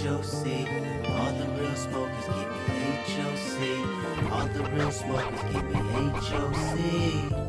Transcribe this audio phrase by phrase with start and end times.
[0.00, 0.46] HOC.
[1.10, 2.80] All the real smokers give me
[3.12, 4.32] HOC.
[4.32, 5.80] All the real smokers give me
[6.14, 7.45] HOC.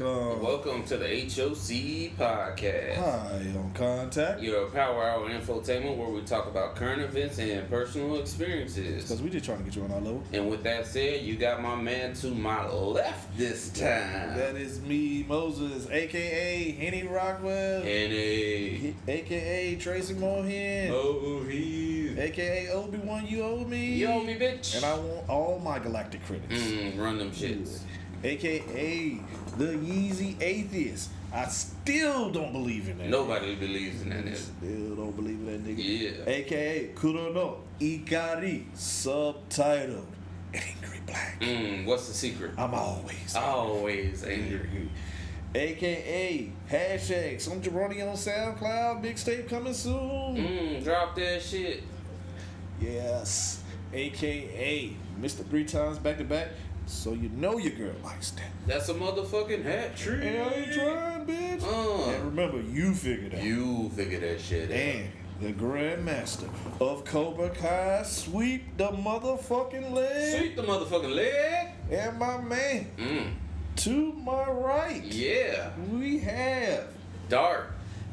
[0.00, 0.42] Welcome.
[0.42, 0.84] Welcome.
[0.84, 2.96] To the HOC podcast.
[2.96, 4.40] Hi, on contact.
[4.40, 9.04] Your power hour infotainment where we talk about current events and personal experiences.
[9.04, 10.22] Because we just trying to get you on our level.
[10.32, 14.36] And with that said, you got my man to my left this time.
[14.36, 22.68] That is me, Moses, aka Henny Rockwell, and a aka Tracy Mohan, oh he aka
[22.70, 23.26] Obi Wan.
[23.26, 23.94] You owe me.
[23.94, 24.76] you owe me bitch.
[24.76, 26.52] And I want all my galactic credits.
[26.52, 27.80] mm, run them shits.
[28.24, 29.20] AKA
[29.58, 31.10] the Yeezy Atheist.
[31.32, 33.08] I still don't believe in that.
[33.08, 34.24] Nobody believes in that.
[34.24, 34.32] nigga.
[34.32, 34.36] nigga.
[34.36, 36.26] Still don't believe in that nigga.
[36.26, 36.32] Yeah.
[36.32, 40.06] AKA Kurono Ikari subtitled
[40.54, 41.40] Angry Black.
[41.40, 42.52] Mm, what's the secret?
[42.56, 44.88] I'm always Always angry.
[45.56, 50.36] AKA hashtag some jabroni on SoundCloud mixtape coming soon.
[50.36, 51.82] Mm, drop that shit.
[52.80, 53.62] Yes.
[53.92, 55.46] AKA Mr.
[55.48, 56.48] Three Times Back to Back.
[56.86, 58.50] So you know your girl likes that.
[58.66, 60.22] That's a motherfucking hat trick.
[60.22, 61.62] Hey, I ain't trying, bitch.
[61.62, 62.10] Uh.
[62.10, 63.42] and remember, you figured out.
[63.42, 64.76] You figure that shit out.
[64.76, 65.10] And
[65.40, 66.48] the Grandmaster
[66.80, 70.38] of Cobra Kai sweep the motherfucking leg.
[70.38, 71.68] Sweep the motherfucking leg.
[71.90, 73.32] And my man, Mm.
[73.76, 75.70] to my right, Yeah.
[75.90, 76.84] we have
[77.28, 77.70] Dark.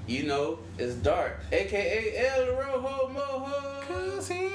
[0.08, 1.40] You know, it's dark.
[1.52, 3.82] AKA El Rojo Mojo.
[3.88, 4.50] Cause he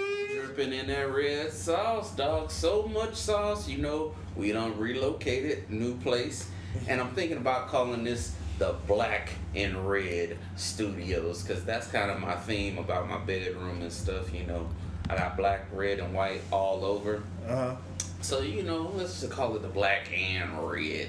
[0.57, 2.51] Dripping in that red sauce, dog.
[2.51, 6.49] So much sauce, you know, we done relocated, new place.
[6.89, 12.21] And I'm thinking about calling this the Black and Red Studios, because that's kind of
[12.21, 14.67] my theme about my bedroom and stuff, you know.
[15.11, 17.23] I got black, red, and white all over.
[17.47, 17.77] Uh-huh.
[18.23, 21.09] So you know, let's just call it the Black and Red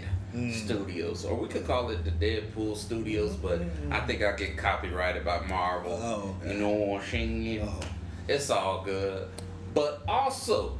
[0.51, 3.37] Studios, or we could call it the Deadpool Studios.
[3.37, 3.61] But
[3.91, 5.97] I think I get copyrighted by Marvel.
[6.03, 6.53] Oh, okay.
[6.53, 7.61] you know what I'm saying?
[7.61, 7.79] Oh.
[8.27, 9.27] It's all good,
[9.73, 10.77] but also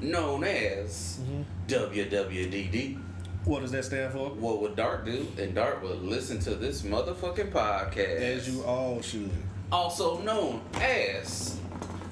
[0.00, 1.18] known as
[1.68, 2.98] WWDD.
[3.44, 4.28] what does that stand for?
[4.30, 5.26] What would Dart do?
[5.38, 8.20] And Dart would listen to this motherfucking podcast.
[8.20, 9.30] As you all should.
[9.72, 11.58] also known as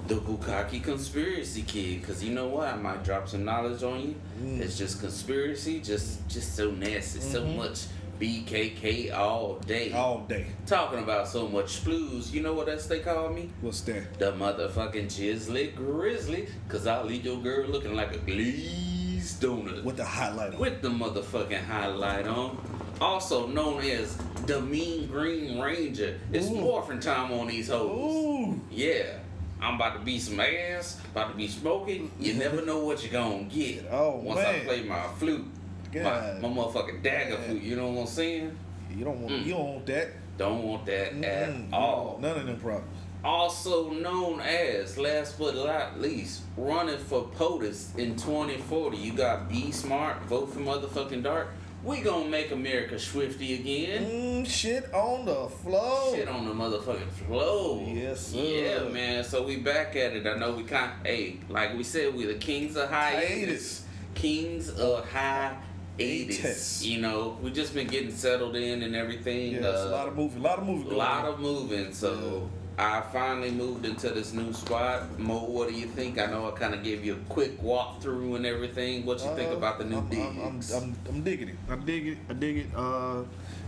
[0.09, 2.03] the Bukaki Conspiracy Kid.
[2.05, 2.69] Cause you know what?
[2.69, 4.15] I might drop some knowledge on you.
[4.43, 4.61] Mm.
[4.61, 7.56] It's just conspiracy, just just so nasty, so Mm-hmm.
[7.59, 7.84] much
[8.22, 9.91] BKK all day.
[9.93, 10.47] All day.
[10.65, 12.33] Talking about so much blues.
[12.33, 13.50] You know what else they call me?
[13.60, 14.16] What's that?
[14.21, 16.47] The motherfucking Chisley Grizzly.
[16.69, 20.61] Cause I'll leave your girl looking like a glazed donut With the highlight on.
[20.61, 22.59] with the motherfucking highlight on.
[23.00, 24.16] Also known as
[24.47, 26.21] the Mean Green Ranger.
[26.32, 26.61] It's Ooh.
[26.61, 27.91] morphin' time on these hoes.
[27.91, 28.61] Ooh.
[28.71, 29.19] Yeah.
[29.61, 32.12] I'm about to be some ass, about to be smoking.
[32.21, 33.87] You never know what you're gonna get.
[33.91, 35.44] Oh, Once I play my flute.
[35.93, 36.41] God.
[36.43, 37.43] My, my motherfucking dagger yeah.
[37.43, 37.63] food.
[37.63, 38.59] You know what I'm saying?
[38.97, 39.35] You don't want.
[39.35, 39.47] Mm.
[39.47, 40.09] You don't want that.
[40.39, 41.73] Don't want that mm-hmm.
[41.73, 42.19] at all.
[42.21, 42.97] None of them problems.
[43.25, 48.97] Also known as, last but not least, running for POTUS in 2040.
[48.97, 51.49] You got Be Smart, vote for motherfucking Dark.
[51.85, 54.05] We gonna make America swifty again.
[54.05, 56.15] Mm, shit on the flow.
[56.15, 57.85] Shit on the motherfucking flow.
[57.87, 58.39] Yes, sir.
[58.39, 59.25] Yeah, man.
[59.25, 60.27] So we back at it.
[60.27, 60.93] I know we kind.
[61.05, 63.29] Hey, like we said, we the kings of hiatus.
[63.29, 63.85] hiatus.
[64.15, 65.57] Kings of high
[65.99, 66.85] 80s.
[66.85, 69.55] You know, we just been getting settled in and everything.
[69.55, 70.93] Yeah, uh, a lot of moving, a lot of moving.
[70.93, 71.35] A lot on.
[71.35, 71.93] of moving.
[71.93, 72.49] So
[72.79, 72.99] yeah.
[72.99, 75.19] I finally moved into this new spot.
[75.19, 76.19] Mo, what do you think?
[76.19, 79.05] I know I kind of gave you a quick walkthrough and everything.
[79.05, 80.73] What you uh, think about the new I'm, digs?
[80.73, 81.57] I'm, I'm, I'm, digging it.
[81.69, 82.19] I dig it.
[82.29, 82.67] I dig it.
[82.75, 83.23] Uh,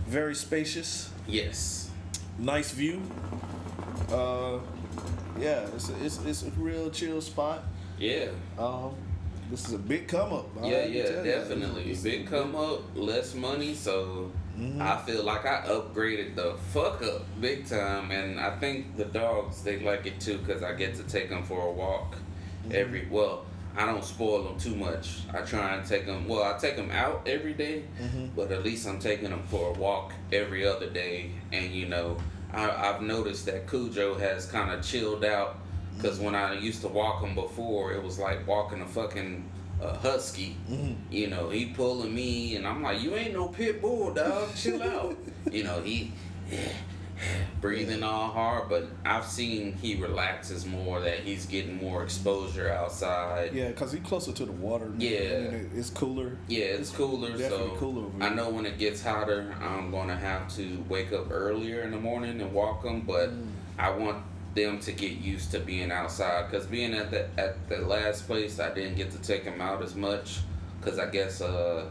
[0.07, 1.11] very spacious.
[1.27, 1.91] Yes.
[2.39, 3.01] Nice view.
[4.11, 4.59] Uh,
[5.39, 7.63] yeah, it's a, it's, it's a real chill spot.
[7.97, 8.27] Yeah.
[8.57, 8.95] Um,
[9.49, 10.47] this is a big come up.
[10.61, 11.83] I Yeah, yeah, definitely.
[11.89, 14.81] This Big come up, less money, so Mhm.
[14.81, 19.63] I feel like I upgraded the fuck up big time, and I think the dogs
[19.63, 22.15] they like it too because I get to take them for a walk
[22.71, 23.07] every.
[23.09, 23.45] Well,
[23.77, 25.19] I don't spoil them too much.
[25.33, 26.27] I try and take them.
[26.27, 28.29] Well, I take them out every day, Mhm.
[28.35, 32.17] but at least I'm taking them for a walk every other day, and you know,
[32.53, 35.57] I, I've noticed that Cujo has kind of chilled out.
[36.01, 39.49] Cause when I used to walk him before, it was like walking a fucking
[39.81, 40.55] uh, husky.
[40.69, 40.95] Mhm.
[41.09, 44.49] You know, he pulling me, and I'm like, "You ain't no pit bull, dog.
[44.55, 45.17] Chill out."
[45.51, 46.11] You know, he
[47.61, 50.99] breathing all hard, but I've seen he relaxes more.
[50.99, 53.53] That he's getting more exposure outside.
[53.53, 54.91] Yeah, cause he's closer to the water.
[54.97, 55.17] Yeah.
[55.19, 56.37] and it- it's cooler.
[56.47, 57.29] Yeah, it's cooler.
[57.37, 61.27] Definitely so cooler I know when it gets hotter, I'm gonna have to wake up
[61.31, 63.47] earlier in the morning and walk him, But Mm.
[63.79, 64.17] I want
[64.55, 66.49] them to get used to being outside.
[66.49, 69.83] Cause being at the at the last place, I didn't get to take him out
[69.83, 70.39] as much.
[70.81, 71.85] Cause I guess uh,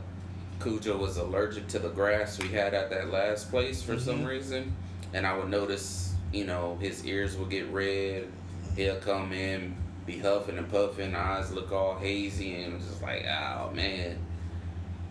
[0.63, 4.27] Cujo was allergic to the grass we had at that last place for some Mhm.
[4.29, 4.77] reason,
[5.13, 8.29] and I would notice, you know, his ears would get red.
[8.77, 9.77] He'll come in,
[10.07, 14.17] be huffing and puffing, eyes look all hazy, and it's just like, oh man,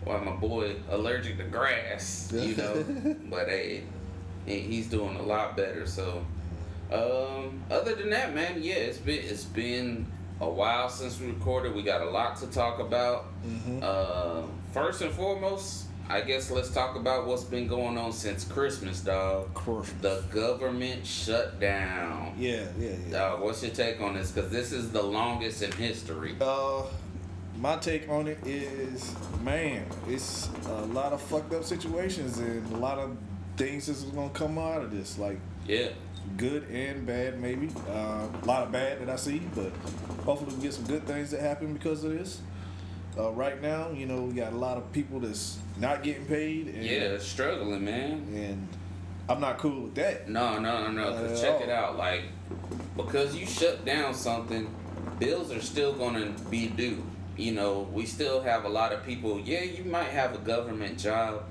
[0.04, 2.84] why my boy allergic to grass, you know?
[3.30, 3.84] but hey,
[4.46, 5.86] he's doing a lot better.
[5.86, 6.24] So,
[6.94, 10.06] um, other than that, man, yeah, it's been it's been
[10.40, 11.74] a while since we recorded.
[11.74, 13.26] We got a lot to talk about.
[13.46, 13.82] Mhm.
[13.82, 14.42] Uh,
[14.72, 19.54] first and foremost, I guess let's talk about what's been going on since Christmas, dog.
[19.54, 19.92] Christmas.
[20.02, 22.34] The government shut down.
[22.38, 23.12] Yeah, yeah, yeah.
[23.18, 24.30] Dog, what's your take on this?
[24.30, 26.34] Because this is the longest in history.
[26.40, 26.82] Uh,
[27.56, 32.76] my take on it is, man, it's a lot of fucked up situations and a
[32.78, 33.16] lot of
[33.56, 35.88] things that's gonna come out of this, like Yeah.
[36.36, 37.68] Good and bad, maybe.
[37.88, 39.72] Uh, a lot of bad that I see, but
[40.24, 42.40] hopefully we get some good things that happen because of this.
[43.16, 46.68] Uh, right now, you know, we got a lot of people that's not getting paid,
[46.68, 48.26] and, Yeah, struggling, man.
[48.34, 48.68] and
[49.28, 50.28] I'm not cool with that.
[50.28, 51.12] No, no, no, no.
[51.28, 51.62] Cause check all.
[51.62, 51.96] it out.
[51.96, 52.22] Like,
[52.96, 54.68] because you shut down something,
[55.18, 57.04] bills are still gonna be due.
[57.36, 59.40] You know, we still have a lot of people.
[59.40, 61.44] Yeah, you might have a government job,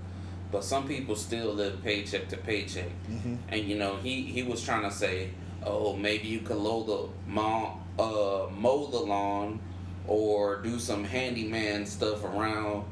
[0.54, 2.90] but some people still live paycheck to paycheck.
[3.12, 3.38] Mhm.
[3.50, 5.32] And you know, he he was trying to say,
[5.66, 9.60] oh, maybe you could load the mow, uh, mow the lawn,
[10.08, 12.86] or do some handyman stuff around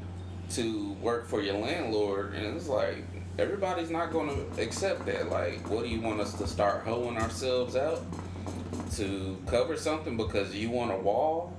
[0.50, 2.34] to work for your landlord.
[2.34, 3.04] And it's like
[3.38, 5.30] everybody's not going to accept that.
[5.30, 8.02] Like, what do you want us to start hoeing ourselves out
[8.96, 11.52] to cover something because you want a wall?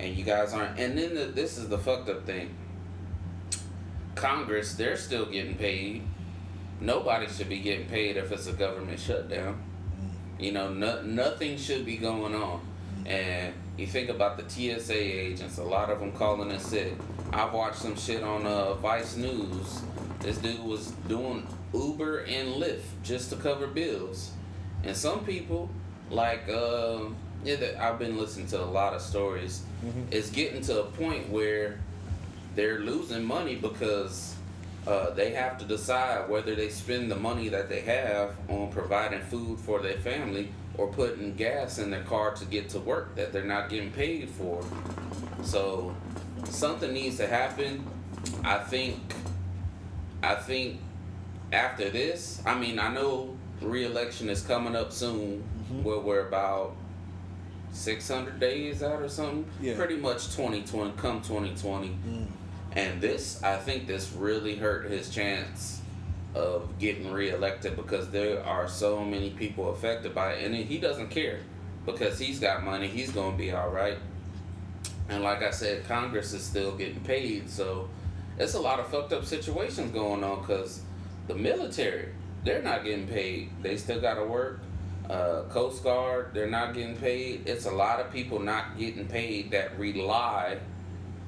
[0.00, 0.78] And you guys aren't.
[0.78, 2.54] And then the, this is the fucked up thing.
[4.20, 6.02] Congress, they're still getting paid.
[6.80, 9.60] Nobody should be getting paid if it's a government shutdown.
[10.38, 12.60] You know, no, nothing should be going on.
[13.06, 16.92] And you think about the TSA agents, a lot of them calling in sick.
[17.32, 19.82] I've watched some shit on uh, Vice News.
[20.20, 24.30] This dude was doing Uber and Lyft just to cover bills.
[24.84, 25.68] And some people,
[26.10, 27.00] like, uh,
[27.44, 29.62] yeah, I've been listening to a lot of stories.
[29.84, 30.06] Mhm.
[30.12, 31.78] It's getting to a point where
[32.54, 34.34] they're losing money because
[34.86, 39.20] uh, they have to decide whether they spend the money that they have on providing
[39.22, 43.32] food for their family or putting gas in their car to get to work that
[43.32, 44.62] they're not getting paid for.
[45.42, 45.94] So
[46.44, 47.84] something needs to happen.
[48.44, 48.98] I think.
[50.22, 50.80] I think
[51.52, 55.42] after this, I mean, I know re-election is coming up soon,
[55.72, 55.82] Mhm.
[55.82, 56.74] where we're about
[57.72, 59.44] 600 days out or something.
[59.60, 59.76] Yeah.
[59.76, 61.96] Pretty much 2020, come 2020.
[62.08, 62.26] Mm.
[62.78, 65.80] And this, I think this really hurt his chance
[66.32, 70.44] of getting reelected because there are so many people affected by it.
[70.44, 71.40] And he doesn't care
[71.84, 73.98] because he's got money, he's to be all right.
[75.08, 77.50] And like I said, Congress is still getting paid.
[77.50, 77.88] So
[78.38, 80.82] it's a lot of fucked up situations going on because
[81.26, 82.10] the military,
[82.44, 83.50] they're not getting paid.
[83.60, 84.60] They still got to work.
[85.10, 87.48] Uh, Coast Guard, they're not getting paid.
[87.48, 90.58] It's a lot of people not getting paid that rely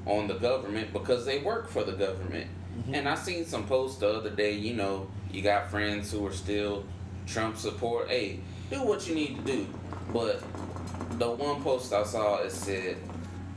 [0.06, 2.49] on the government because they work for the government.
[2.79, 2.94] Mm-hmm.
[2.94, 6.32] And I seen some posts the other day, you know, you got friends who are
[6.32, 6.85] still
[7.26, 8.08] Trump support.
[8.08, 9.66] Hey, do what you need to do.
[10.12, 10.42] But
[11.19, 12.97] the one post I saw it said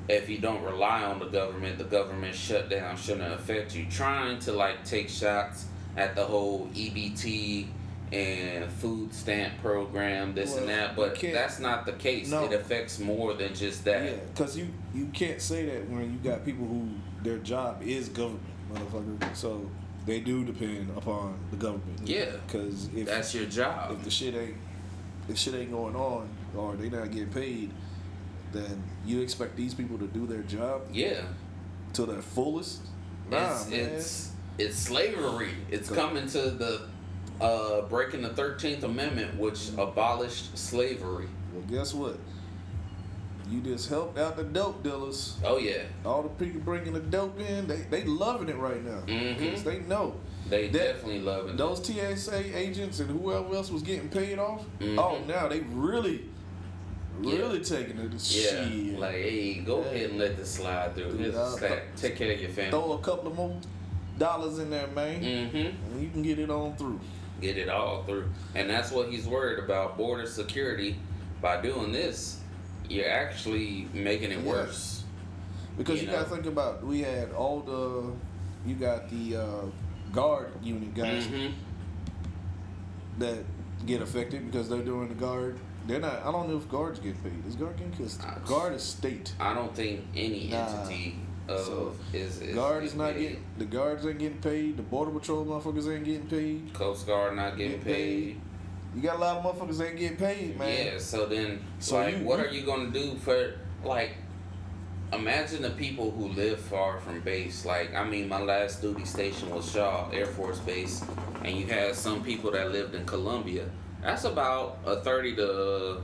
[0.09, 3.85] if you don't rely on the government, the government shutdown shouldn't affect you.
[3.89, 7.67] Trying to like take shots at the whole EBT
[8.13, 12.29] and food stamp program, this and that, but that's not the case.
[12.29, 12.46] No.
[12.46, 14.03] It affects more than just that.
[14.03, 16.89] Yeah, because you you can't say that when you got people who
[17.24, 19.36] their job is government, motherfucker.
[19.36, 19.70] So
[20.05, 22.01] they do depend upon the government.
[22.05, 22.25] Yeah.
[22.46, 23.91] Because if That's your job.
[23.93, 24.58] if the shit ain't
[25.29, 27.72] if shit ain't going on or they not getting paid,
[28.51, 31.22] then you expect these people to do their job Yeah.
[31.93, 32.82] to their fullest.
[33.32, 33.79] Nah, it's, man.
[33.79, 35.51] it's it's slavery.
[35.72, 36.88] It's coming to the
[37.41, 41.27] uh, breaking the Thirteenth Amendment, which abolished slavery.
[41.53, 42.17] well, guess what?
[43.49, 45.37] You just helped out the dope dealers.
[45.43, 49.01] Oh yeah, All the people bringing the dope in, they they loving it right now.
[49.05, 50.15] Because they know
[50.49, 51.57] they definitely love it.
[51.57, 54.63] those TSA agents and whoever else was getting paid off.
[54.79, 54.97] Mhm.
[54.97, 56.23] Oh, now they really,
[57.21, 57.37] Yeah.
[57.37, 58.11] really taking it.
[58.13, 58.99] yeah, Shit.
[58.99, 59.85] like hey, go Yeah.
[59.87, 61.11] ahead and let this slide through.
[61.11, 61.95] Dude, Here's a I'll- stack.
[61.97, 62.71] Take care of your family.
[62.71, 63.57] throw a couple of more
[64.17, 65.57] dollars in there, man, Mm-hmm.
[65.57, 66.99] and you can get it on through.
[67.43, 70.95] Get it all through, and that's what he's worried about: border security.
[71.41, 72.39] By doing this,
[72.88, 74.50] you're actually making it Yeah.
[74.50, 75.03] worse.
[75.77, 78.13] Because You you, gotta think about we had all the,
[78.69, 79.65] you got the uh,
[80.13, 81.51] guard unit guys Mm-hmm.
[83.19, 83.39] that
[83.85, 86.25] get affected because they're doing the guard they're not.
[86.25, 87.45] I don't know if guards get paid.
[87.45, 89.33] Is guard getting because guard is state.
[89.38, 90.65] I don't think any Nah.
[91.47, 93.21] Of So, oh, is, is Guard is not paid.
[93.21, 93.43] getting.
[93.57, 94.77] The guards ain't getting paid.
[94.77, 96.73] The border patrol motherfuckers ain't getting paid.
[96.73, 98.25] Coast Guard not getting Getting paid.
[98.35, 98.41] paid.
[98.95, 100.85] You got a lot of motherfuckers ain't getting paid, man.
[100.85, 104.12] Yeah, so then, So like, you- what you- are you gonna do for, like,
[105.12, 107.65] imagine the people who live far from base.
[107.65, 111.03] Like, I mean, my last duty station was Shaw Air Force Base,
[111.43, 113.65] and you had some people that lived in Columbia.
[114.01, 115.97] That's about a 30 to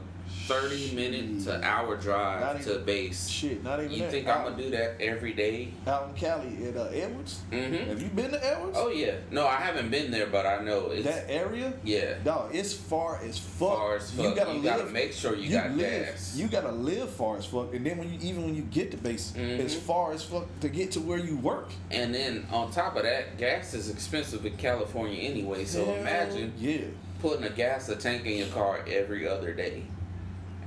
[0.50, 3.28] 30 minute to hour Not drive to even- base.
[3.28, 4.12] Shit, not even You that.
[4.12, 5.74] think I'm gonna do that every day?
[5.86, 7.42] out in Cali at uh, Edwards?
[7.52, 7.90] Mm-hmm.
[7.90, 8.78] Have you been to Edwards?
[8.80, 9.16] Oh, yeah.
[9.32, 11.06] No, I haven't been there, but I know it's.
[11.06, 11.74] that area?
[11.84, 12.16] yeah.
[12.24, 13.70] Dog, it's far as fuck.
[13.78, 14.26] Far as fuck.
[14.26, 14.78] You gotta You live.
[14.80, 16.36] gotta make sure you got live, gas.
[16.36, 18.98] You gotta live far as fuck, and then when you even when you get to
[18.98, 19.60] base, Mhm.
[19.60, 21.70] it's far as fuck to get to where you work.
[21.92, 25.66] And then on top of that, gas is expensive in California anyway.
[25.66, 26.82] So Hell imagine yeah,
[27.22, 29.84] putting a gas tank in your car every other day.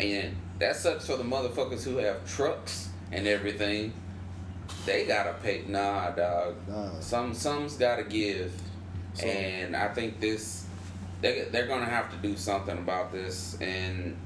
[0.03, 3.93] And that sucks for the motherfuckers who have trucks and everything.
[4.87, 5.65] They gotta pay.
[5.69, 6.57] Nah, dog.
[6.69, 6.99] Nah.
[7.01, 8.53] Some some's gotta give.
[9.15, 10.67] So- and I think this,
[11.21, 14.17] they they're gonna have to do something about this, and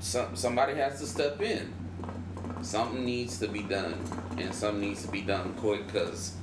[0.00, 1.72] some somebody has to step in.
[2.62, 3.94] Something needs to be done,
[4.38, 6.34] and something needs to be done quick, cause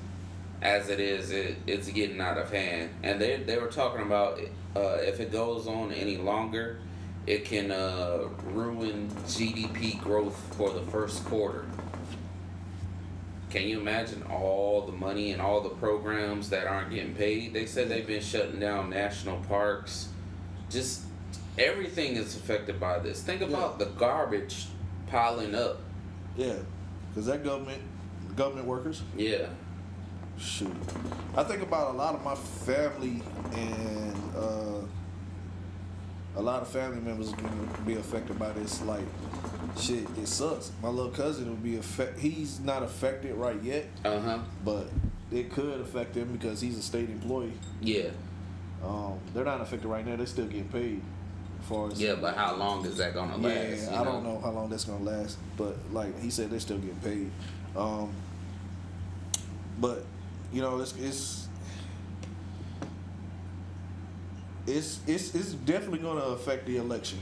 [0.61, 2.91] as it is, it, it's getting out of hand.
[3.03, 4.39] And they they were talking about
[4.75, 6.79] uh, if it goes on any longer,
[7.27, 11.65] it can uh, ruin GDP growth for the first quarter.
[13.49, 17.53] Can you imagine all the money and all the programs that aren't getting paid?
[17.53, 20.07] They said they've been shutting down national parks.
[20.69, 21.01] Just
[21.57, 23.21] everything is affected by this.
[23.21, 24.67] Think about the garbage
[25.07, 25.79] piling up.
[26.37, 26.53] yeah,
[27.09, 27.81] because that government,
[28.37, 29.47] government workers, Yeah.
[30.39, 30.71] shoot.
[31.35, 33.21] I think about a lot of my family
[33.53, 34.79] and uh,
[36.35, 38.81] a lot of family members are going to be affected by this.
[38.83, 39.03] Like,
[39.79, 40.71] shit, it sucks.
[40.81, 42.19] My little cousin will be affected.
[42.19, 44.39] He's not affected right yet, Uh huh.
[44.63, 44.87] but
[45.31, 47.53] it could affect him because he's a state employee.
[47.81, 48.09] Yeah.
[48.83, 50.15] Um, they're not affected right now.
[50.15, 51.01] They're still getting paid.
[51.61, 53.91] As far as Yeah, but how long is that gonna last?
[53.91, 56.79] you I don't know how long that's gonna last, but like he said, they're still
[56.79, 57.31] getting paid.
[57.77, 58.11] Um,
[59.79, 60.03] but
[60.51, 61.47] you know, it's it's
[64.67, 67.19] it's it's, it's definitely gonna affect the election.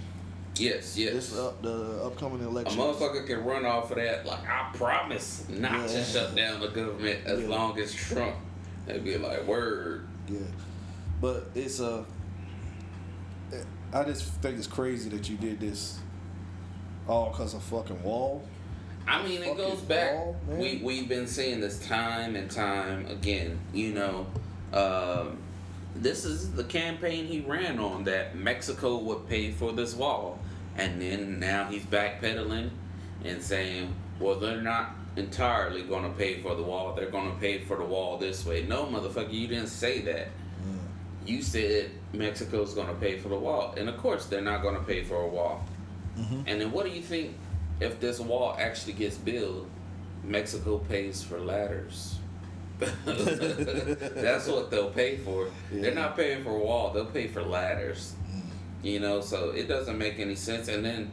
[0.56, 1.14] Yes, yes.
[1.14, 2.80] This up the upcoming election.
[2.80, 6.68] A motherfucker can run off of that like I promise not to shut down the
[6.68, 7.48] government as Yeah.
[7.48, 8.36] long as Trump.
[8.86, 10.08] They'd be like, word.
[10.28, 10.40] Yeah,
[11.22, 12.04] but it's Uh,
[13.94, 16.00] I just think it's crazy that you did this
[17.08, 18.44] all because of fucking wall.
[19.08, 20.14] I mean, it goes back.
[20.48, 20.58] man.
[20.60, 23.60] we we've been seeing this time and time again.
[23.74, 24.28] You know,
[24.74, 25.38] um,
[25.96, 30.40] this is the campaign he ran on that Mexico would pay for this wall,
[30.78, 32.70] and then now he's backpedaling
[33.24, 36.94] and saying, "Well, they're not entirely going to pay for the wall.
[36.94, 40.28] They're going to pay for the wall this way." No, motherfucker, you didn't say that.
[40.28, 41.28] Mm.
[41.28, 44.76] You said Mexico's going to pay for the wall, and of course they're not going
[44.76, 45.66] to pay for a wall.
[46.18, 46.42] Mm-hmm.
[46.48, 47.36] And then what do you think
[47.80, 49.68] if this wall actually gets built?
[50.24, 52.19] Mexico pays for ladders.
[53.06, 55.50] That's what they'll pay for.
[55.72, 58.16] They're not paying for a wall, they'll pay for ladders.
[58.82, 60.70] You know, so it doesn't make any sense.
[60.70, 61.12] And then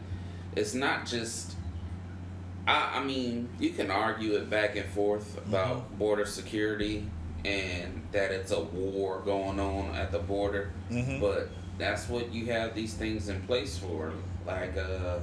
[0.55, 1.55] it's not just
[2.69, 7.07] I, I mean, you can argue it back and forth about border security
[7.45, 11.21] and that it's a war going on at the border, Mhm.
[11.21, 14.13] but that's what you have these things in place for,
[14.47, 15.19] like uh,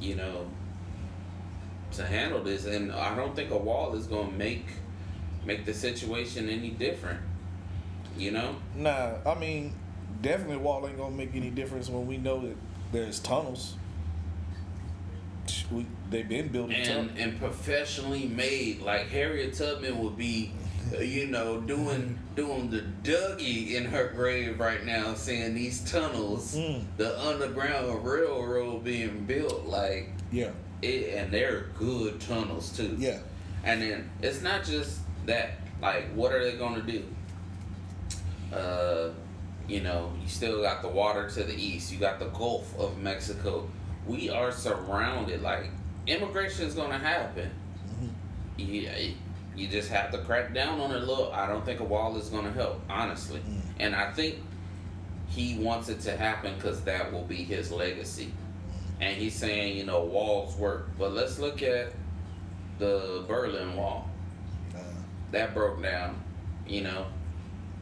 [0.00, 0.46] you know,
[1.92, 2.64] to handle this.
[2.66, 4.66] And I don't think a wall is gonna make
[5.44, 7.20] make the situation any different.
[8.16, 9.72] You know, Nah, I mean,
[10.20, 12.56] definitely wall ain't gonna make any difference when we know that
[12.92, 13.76] there's tunnels.
[15.72, 17.10] We they've been building and tunnels.
[17.18, 18.80] and professionally made.
[18.82, 20.52] Like Harriet Tubman would be,
[20.94, 26.54] uh, you know, doing doing the Dougie in her grave right now, seeing these tunnels,
[26.54, 26.84] Mm.
[26.96, 32.94] the underground railroad being built, like Yeah, it, and they're good tunnels too.
[32.98, 33.18] yeah,
[33.64, 35.52] And then it's not just that.
[35.80, 37.04] Like, what are they gonna do?
[38.54, 39.10] Uh,
[39.68, 41.92] you know, you still got the water to the east.
[41.92, 43.68] You got the Gulf of Mexico.
[44.06, 45.42] We are surrounded.
[45.42, 45.70] Like,
[46.06, 47.50] immigration is gonna happen.
[48.56, 48.88] You,
[49.56, 51.32] you just have to crack down on it a little.
[51.32, 53.40] I don't think a wall is gonna help, honestly.
[53.80, 54.36] And I think
[55.28, 58.32] he wants it to happen because that will be his legacy.
[59.00, 60.90] And he's saying, you know, walls work.
[60.98, 61.92] But let's look at
[62.78, 64.08] the Berlin Wall.
[65.32, 66.22] That broke down,
[66.66, 67.06] you know,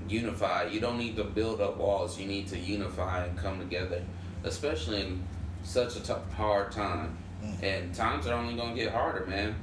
[0.08, 0.64] unify.
[0.64, 4.02] You don't need to build up walls, you need to unify and come together.
[4.42, 5.22] especially in
[5.62, 7.16] such a t- hard time.
[7.44, 7.62] Mm.
[7.62, 9.54] And times are only gonna get harder, man.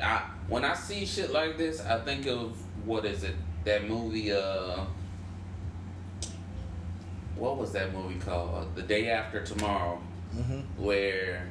[0.00, 2.56] I when I see shit like this, I think of
[2.86, 3.34] what is it?
[3.64, 4.84] That movie, uh,
[7.36, 8.74] what was that movie called?
[8.76, 10.00] The Day After Tomorrow,
[10.36, 10.60] Mm-hmm.
[10.84, 11.48] where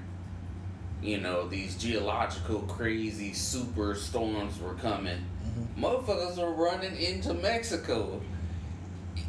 [1.03, 5.25] you know these geological crazy super storms were coming.
[5.59, 5.83] Mm-hmm.
[5.83, 8.21] Motherfuckers were running into Mexico.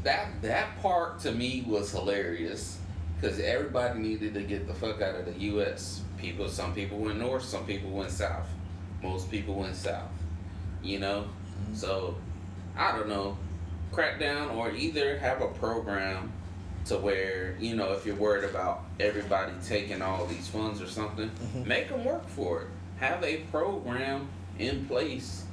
[0.04, 2.78] That that part to me was hilarious
[3.20, 6.02] because everybody needed to get the fuck out of the U.S.
[6.18, 8.46] People, some people went north, some people went south.
[9.02, 10.08] Most people went south.
[10.82, 11.26] You know,
[11.74, 12.16] so
[12.76, 13.36] I don't know.
[13.92, 16.32] Crack down or either have a program
[16.86, 21.30] to where you know if you're worried about everybody taking all these funds or something,
[21.54, 21.66] Mhm.
[21.66, 22.68] make them work for it.
[23.00, 25.44] Have a program in place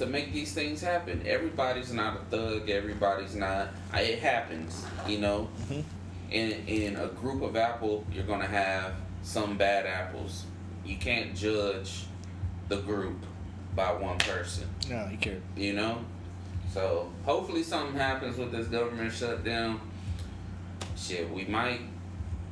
[0.00, 1.22] to make these things happen.
[1.26, 2.70] Everybody's not a thug.
[2.70, 3.68] Everybody's not.
[3.94, 5.48] It happens, you know.
[5.70, 5.84] Mhm.
[6.30, 10.44] In in a group of apple, you're gonna have some bad apples.
[10.86, 12.04] You can't judge
[12.68, 13.18] the group
[13.76, 15.42] by one person, No, you can't.
[15.56, 15.98] you know.
[16.72, 19.80] So hopefully something happens with this government shutdown.
[20.96, 21.80] Shit, we might.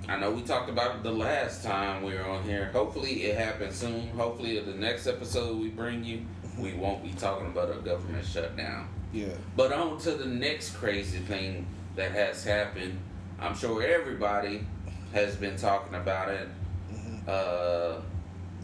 [0.08, 2.70] I know we talked about it the last time we were on here.
[2.72, 4.08] Hopefully it happens soon.
[4.10, 6.22] Hopefully the next episode we bring you,
[6.58, 8.88] we won't be talking about a government shutdown.
[9.12, 9.28] Yeah.
[9.56, 12.98] But on to the next crazy thing that has happened.
[13.40, 14.66] I'm sure everybody
[15.12, 16.48] has been talking about it.
[16.92, 17.28] Mhm.
[17.28, 18.00] Uh,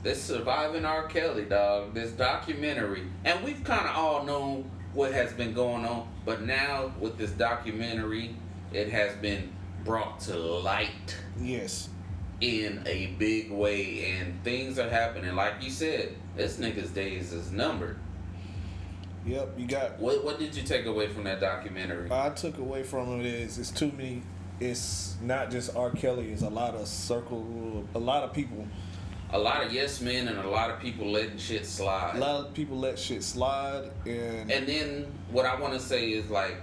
[0.02, 1.06] this surviving R.
[1.06, 6.06] Kelly dog, this documentary, and we've kind of all known what has been going on,
[6.24, 8.36] but now with this documentary,
[8.72, 9.50] it has been
[9.84, 11.88] brought to light Yes.
[12.40, 15.34] In a big way, and things are happening.
[15.34, 17.96] Like you said, this nigga's days is numbered.
[19.26, 19.54] Yep.
[19.56, 19.98] You got.
[19.98, 22.10] What What did you take away from that documentary?
[22.10, 24.22] I took away from it is it's too many.
[24.60, 25.90] It's not just R.
[25.90, 26.30] Kelly.
[26.30, 27.86] It's a lot of circle.
[27.94, 28.66] A lot of people.
[29.32, 32.16] a lot of yes men and a lot of people letting shit slide.
[32.16, 36.10] A lot of people let shit slide, and, And then what I want to say
[36.10, 36.56] is like,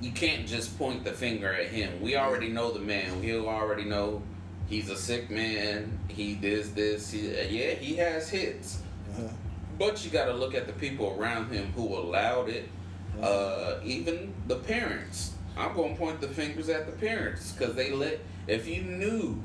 [0.00, 2.00] you can't just point the finger at him.
[2.00, 3.20] We already know the man.
[3.20, 4.22] We already know
[4.70, 5.98] he's a sick man.
[6.08, 7.10] He does this.
[7.10, 8.82] He, yeah, he has hits.
[9.18, 9.28] uh
[9.78, 12.68] But you got to look at the people around him who allowed it.
[13.20, 15.34] Uh, even the parents.
[15.56, 18.20] I'm gonna point the fingers at the parents because they let.
[18.46, 19.42] If you knew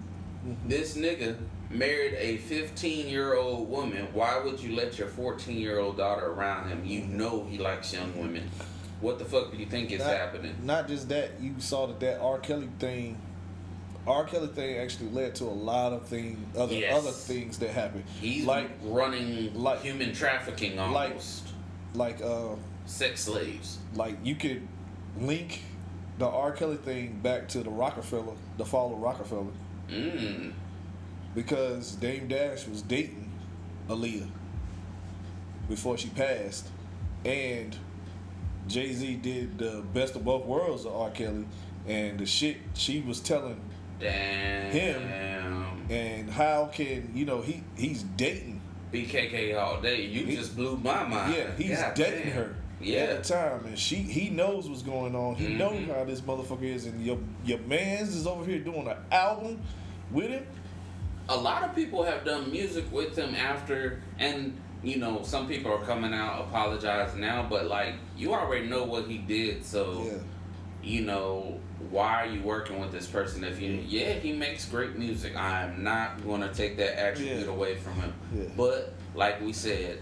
[0.65, 1.37] this nigga
[1.69, 6.27] married a 15 year old woman, why would you let your 14 year old daughter
[6.27, 6.85] around him?
[6.85, 8.49] You know he likes young women.
[9.01, 10.55] What the fuck do you think is not, happening?
[10.63, 11.31] Not just that.
[11.41, 12.37] You saw that that R.
[12.39, 13.17] Kelly thing.
[14.07, 14.23] R.
[14.25, 16.95] Kelly thing actually led to a lot of thing, other Yes.
[16.97, 18.03] other things that happened.
[18.21, 21.47] He's like running like- human trafficking like- almost.
[21.95, 23.79] like uh Sex slaves.
[23.95, 24.67] like you could
[25.19, 25.61] link
[26.19, 26.51] the R.
[26.51, 29.47] Kelly thing back to the Roc-A-Fella, the fall of Roc-A-Fella,
[29.89, 30.53] Mm.
[31.33, 33.31] because Dame Dash was dating
[33.89, 34.29] Aaliyah
[35.67, 36.67] before she passed,
[37.25, 37.75] and
[38.67, 41.09] Jay Z did the best of both worlds of R.
[41.11, 41.45] Kelly,
[41.87, 43.59] and the shit she was telling,
[43.99, 44.71] Damn.
[44.71, 45.87] Him.
[45.89, 50.01] And how can you know he he's dating, BKK all day.
[50.05, 51.33] You He- just blew my mind.
[51.35, 52.33] yeah, he's God dating damn.
[52.33, 52.55] her.
[52.81, 52.99] Yeah.
[53.01, 55.35] At the time, and she he knows what's going on.
[55.35, 55.95] He knows Mhm.
[55.95, 59.61] how this motherfucker is, and your your man's is over here doing an album
[60.11, 60.45] with him.
[61.27, 65.71] a lot of people have done music with him after and you know some people
[65.71, 70.19] are coming out apologizing now but like you already know what he did so Yeah.
[70.83, 71.59] you know
[71.91, 75.83] why are you working with this person if you yeah he makes great music i'm
[75.83, 77.51] not going to take that attribute Yeah.
[77.53, 78.43] away from him Yeah.
[78.57, 79.99] but like we said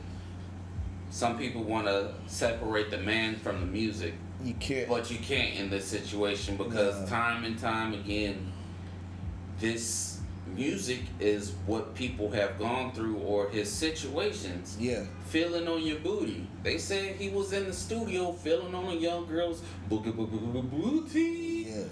[1.10, 4.88] some people want to separate the man from the music You can't.
[4.90, 7.08] but you can't in this situation because No.
[7.08, 8.52] time and time again,
[9.60, 10.13] this
[10.56, 14.78] music is what people have gone through or his situations.
[14.80, 15.04] yeah.
[15.26, 16.48] Feeling on your booty.
[16.62, 21.68] They said he was in the studio feeling on a young girl's boogie boogie booty.
[21.70, 21.84] Yeah.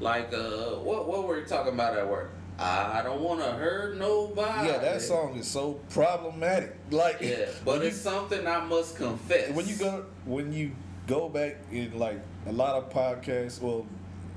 [0.00, 2.30] Like uh, what what were you talking about at work?
[2.62, 4.68] I don't want to hurt nobody.
[4.68, 6.76] Yeah, that song is so problematic.
[6.90, 9.50] Like, Yeah, but it's something I must confess.
[9.54, 10.72] when you go when you
[11.06, 13.86] go back in like a lot of podcasts, well,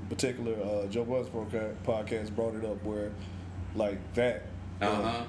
[0.08, 1.28] particular uh, Joe Budden's
[1.84, 3.10] podcast brought it up where
[3.74, 4.42] like that.
[4.80, 5.24] uh uh, huh.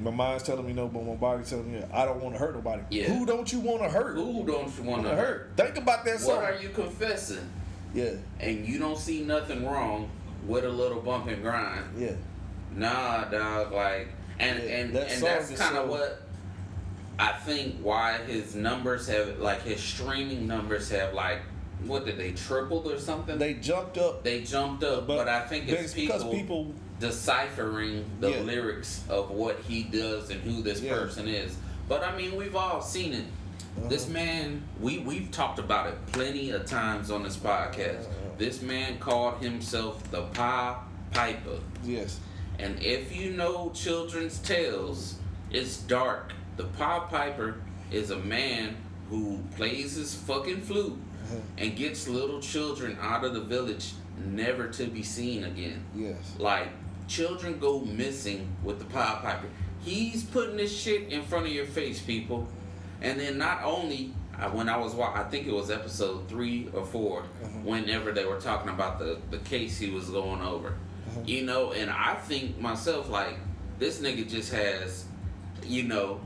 [0.00, 2.54] My mind's telling me no, but my body's telling me I don't want to hurt
[2.54, 2.82] nobody.
[2.88, 3.04] Yeah.
[3.04, 4.14] Who don't you want to hurt?
[4.14, 5.18] Who don't you want to hurt?
[5.18, 5.52] hurt?
[5.56, 6.36] Think about that song.
[6.36, 7.50] What are you confessing?
[7.92, 10.10] Yeah, and you don't see nothing wrong
[10.46, 11.84] with a little bump and grind.
[11.98, 12.12] yeah.
[12.74, 13.72] Nah, dog.
[13.72, 16.22] Like, and Yeah, and that and that's kind of what
[17.18, 21.40] I think why his numbers have like his streaming numbers have like
[21.86, 23.38] what did they tripled or something?
[23.38, 26.74] They jumped up, They jumped up, but, I think it's, people, people.
[26.98, 28.40] deciphering the Yeah.
[28.40, 30.92] lyrics of what he does and who this Yeah.
[30.94, 31.56] person is.
[31.88, 33.24] But I mean, we've all seen it.
[33.88, 34.12] This Uh-huh.
[34.12, 38.00] man, we we've talked about it plenty of times on this podcast.
[38.06, 38.30] Uh-huh.
[38.38, 40.76] This man called himself the Pied
[41.12, 41.58] Piper.
[41.84, 42.18] Yes.
[42.58, 45.14] And if you know children's tales,
[45.50, 46.32] it's dark.
[46.56, 47.56] The Pied Piper
[47.90, 48.76] is a man
[49.08, 50.96] who plays his fucking flute
[51.30, 51.40] Uh-huh.
[51.58, 53.92] and gets little children out of the village,
[54.26, 55.82] never to be seen again.
[55.94, 56.16] Yes.
[56.38, 56.68] Like
[57.08, 59.46] children go missing with the Pied Piper.
[59.84, 62.48] He's putting this shit in front of your face, people.
[63.00, 64.12] And then not only
[64.52, 67.64] when I was wa- I think it was episode three or 4 Mhm.
[67.64, 70.74] whenever they were talking about the the case he was going over,
[71.14, 71.28] Mhm.
[71.28, 71.72] you know.
[71.72, 73.36] And I think myself like
[73.78, 75.04] this nigga just has,
[75.64, 76.20] you know,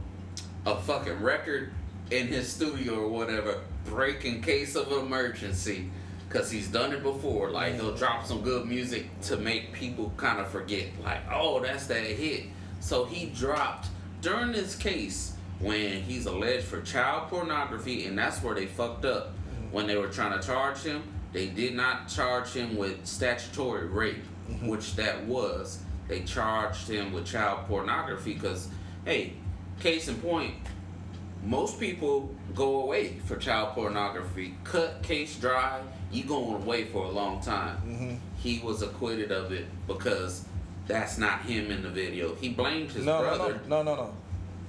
[0.67, 1.73] a fucking record
[2.11, 5.91] in his studio or whatever, break in case of emergency.
[6.31, 7.51] Cause he's done it before.
[7.51, 10.87] Like he'll drop some good music to make people kind of forget.
[11.05, 12.45] Like, oh, that's that hit.
[12.81, 13.87] So he dropped
[14.21, 19.29] during this case when he's alleged for child pornography, and that's where they fucked up.
[19.29, 19.73] Mm-hmm.
[19.73, 24.25] When they were trying to charge him, they did not charge him with statutory rape,
[24.51, 24.69] mm-hmm.
[24.69, 25.81] which that was.
[26.09, 28.69] They charged him with child pornography because,
[29.05, 29.35] hey,
[29.81, 30.55] case in point,
[31.45, 34.55] most people go away for child pornography.
[34.65, 35.81] Cut case dry,
[36.11, 37.77] you going away for a long time.
[37.87, 38.19] Mhm.
[38.43, 40.45] He was acquitted of it because
[40.87, 42.35] that's not him in the video.
[42.35, 44.15] He blamed his No, brother, no, no, no, no, no.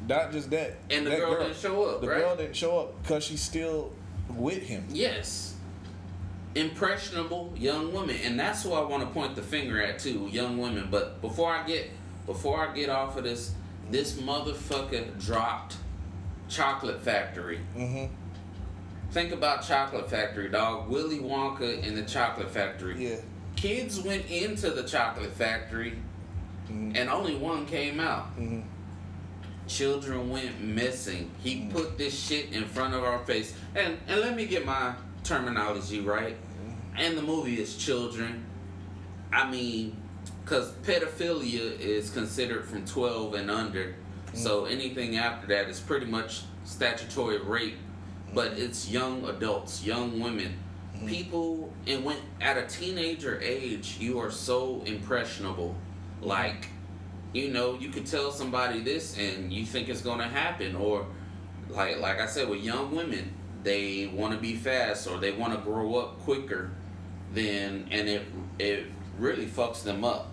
[0.08, 0.76] Not just that.
[0.90, 2.02] and the that girl, didn't show up.
[2.02, 2.20] The right?
[2.20, 3.92] girl didn't show up because she's still
[4.30, 4.86] with him.
[4.92, 5.56] Yes.
[6.54, 10.58] Impressionable young women, and that's who I want to point the finger at too, young
[10.58, 10.88] women.
[10.90, 11.90] But before I get
[12.26, 13.52] before I get off of this,
[13.92, 15.76] this motherfucker dropped
[16.49, 17.60] Chocolate Factory.
[17.75, 18.13] Mm-hmm.
[19.12, 20.89] Think about Chocolate Factory, dog.
[20.89, 23.10] Willy Wonka and the Chocolate Factory.
[23.12, 23.17] Yeah.
[23.55, 25.93] Kids went into the Chocolate Factory,
[26.69, 26.97] Mhm.
[26.97, 28.38] and only one came out.
[28.38, 28.62] Mm-hmm.
[29.67, 31.31] Children went missing.
[31.41, 31.71] He Mm.
[31.71, 33.53] put this shit in front of our face.
[33.73, 36.38] And and let me get my terminology right.
[36.97, 38.45] And the movie is children.
[39.34, 39.97] I mean,
[40.43, 43.95] because pedophilia is considered from 12 and under.
[44.36, 44.74] So mm-hmm.
[44.74, 47.78] anything after that is pretty much statutory rape.
[48.34, 48.62] But mm-hmm.
[48.63, 50.58] it's young adults, young women.
[50.95, 51.08] Mm-hmm.
[51.08, 55.76] People, and when at a teenager age, you are so impressionable.
[56.21, 56.67] Like,
[57.34, 61.06] you know, you could tell somebody this and you think it's gonna happen, or
[61.69, 65.54] like like I said with young women, they want to be fast or they want
[65.54, 66.71] to grow up quicker,
[67.34, 68.24] then and it
[68.58, 68.86] it
[69.19, 70.32] really fucks them up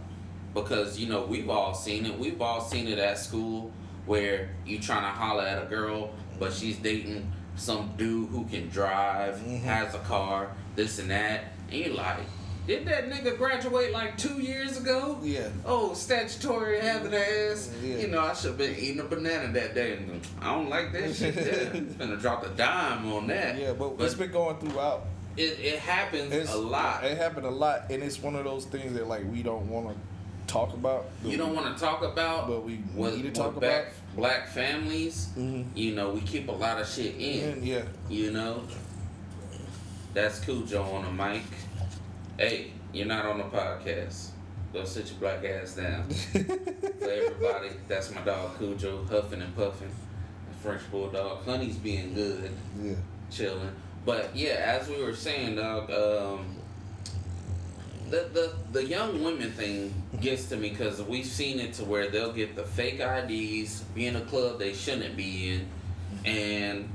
[0.55, 2.17] because you know we've all seen it.
[2.17, 3.73] We've all seen it at school
[4.07, 8.69] where you trying to holler at a girl, but she's dating some dude who can
[8.69, 9.63] drive, Mhm.
[9.63, 12.19] has a car, this and that, and you're like.
[12.65, 15.19] Did that nigga graduate like two years ago?
[15.21, 15.49] Yeah.
[15.67, 17.69] Oh, statutory having ass.
[17.83, 17.97] Yeah.
[17.97, 19.95] You know, I should have been eating a banana that day.
[19.97, 21.35] And I don't like that shit.
[21.43, 21.71] There.
[21.73, 23.59] Finna drop a dime on that.
[23.59, 25.07] Yeah, but, but it's been going throughout.
[25.37, 27.03] it, it happens It's a lot.
[27.03, 29.89] It happened a lot, and it's one of those things that like we don't want
[29.89, 29.95] to
[30.47, 31.07] talk about.
[31.25, 34.17] you don't want to talk about But we with, need to talk black, about.
[34.17, 35.29] black families.
[35.37, 35.67] Mhm.
[35.75, 37.65] You know, we keep a lot of shit in.
[37.65, 38.63] Yeah, You know,
[40.15, 41.43] that's Cujo on the mic.
[42.39, 44.29] Hey, you're not on the podcast.
[44.73, 46.09] Go sit your black ass down.
[46.11, 49.91] For everybody, that's my dog Cujo, huffing and puffing.
[50.51, 51.45] The French bulldog.
[51.45, 52.51] Honey's being good,
[52.83, 52.95] yeah.
[53.31, 53.71] chilling.
[54.05, 56.57] But yeah, as we were saying, dog, um,
[58.13, 62.11] the the the young women thing gets to me because we've seen it to where
[62.11, 65.67] they'll get the fake IDs, be in a club they shouldn't be in,
[66.27, 66.89] and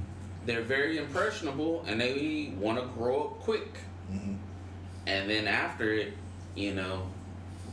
[0.45, 3.80] they're very impressionable and they want to grow up quick.
[4.10, 4.36] hmm
[5.08, 6.13] And then after it,
[6.56, 7.08] you know,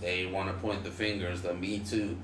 [0.01, 2.17] they want to point the fingers, the me too.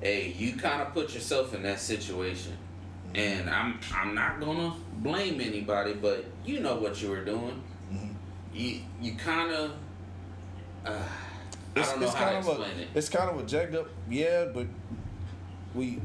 [0.00, 2.56] Hey, you kind of put yourself in that situation.
[3.16, 7.60] And I'm I'm not gonna blame anybody, but you know what you were doing.
[7.92, 8.14] Mhm.
[8.54, 9.72] You you kind of
[10.86, 10.90] uh,
[11.76, 12.88] I It's, don't know it's how to kind of a it.
[12.94, 14.66] it's kind of a jacked up, yeah, but
[15.74, 16.00] we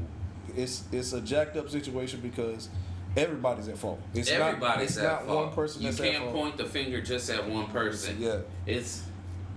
[0.56, 2.68] it's it's a jacked up situation because
[3.16, 4.00] everybody's at fault.
[4.14, 5.46] It's Everybody's not it's at not fault.
[5.46, 8.16] one person You can't point the finger just at one person.
[8.20, 9.02] Yeah, It's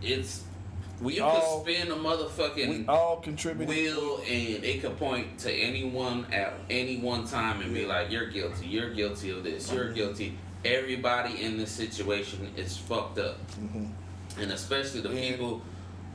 [0.02, 0.44] it's
[1.02, 3.70] we you all could spin a motherfucking we all contributed.
[3.74, 8.28] will and it could point to anyone at any one time and be like, You're
[8.30, 10.38] guilty, you're guilty of this, you're guilty.
[10.66, 13.38] Everybody in this situation is fucked up.
[13.62, 13.92] Mhm.
[14.40, 15.62] And especially the And- people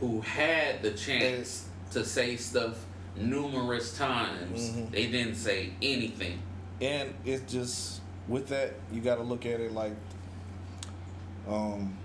[0.00, 2.84] who had the chance to say stuff
[3.16, 4.70] numerous times.
[4.70, 4.90] Mhm.
[4.90, 6.40] They didn't say anything.
[6.80, 9.94] And it's just with that, you got to look at it like
[11.46, 11.96] Um,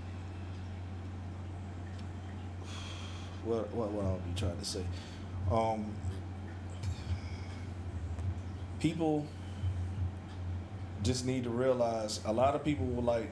[3.45, 4.83] what what what I'll be trying to say?
[5.49, 5.93] Um,
[8.79, 9.25] people
[11.03, 13.29] just need to realize a lot of people were like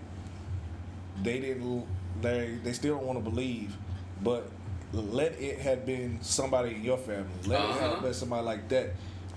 [1.24, 1.86] they didn't
[2.22, 3.76] they they still don't want to believe,
[4.24, 4.50] but
[4.94, 7.26] let it have been somebody in your family.
[7.46, 7.90] Let it Uh-huh.
[7.96, 8.92] have been somebody like that.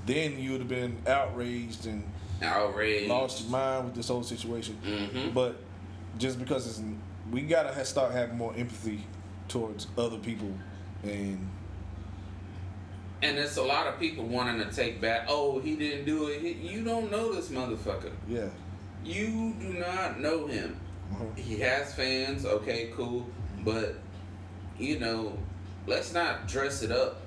[0.06, 2.04] Then you would have been outraged and
[2.42, 3.08] Outraged.
[3.08, 4.78] lost your mind with this whole situation.
[4.84, 5.34] Mhm.
[5.34, 5.56] But
[6.18, 6.80] just because it's
[7.30, 9.04] we gotta ha- start having more empathy
[9.48, 10.52] towards other people
[11.02, 11.48] and
[13.22, 15.26] And it's a lot of people wanting to take back.
[15.28, 16.40] Oh, he didn't do it.
[16.40, 18.12] He, you don't know this motherfucker.
[18.26, 18.48] yeah.
[19.04, 20.78] You do not know him.
[21.12, 21.24] Uh-huh.
[21.36, 22.44] He has fans.
[22.46, 23.26] Okay, cool.
[23.64, 23.96] But
[24.78, 25.36] you know,
[25.86, 27.20] let's not dress it up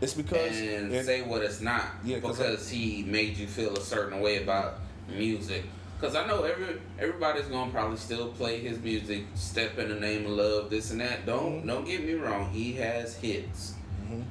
[0.00, 3.76] It's because and it- say what it's not Yeah, 'cause because he made you feel
[3.76, 4.78] a certain way about
[5.08, 5.64] music.
[6.00, 10.24] Because I know every everybody's gonna probably still play his music, "Step in the Name
[10.26, 11.24] of Love," this and that.
[11.26, 11.66] Don't Mhm.
[11.66, 13.74] don't get me wrong, he has hits,
[14.10, 14.24] Mhm.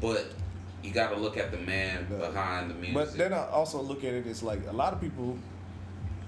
[0.00, 0.32] but
[0.82, 2.94] you got to look at the man behind the music.
[2.94, 5.36] But then I also look at it as like a lot of people.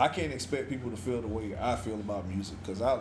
[0.02, 2.98] I can't expect people to feel the way I feel about music because I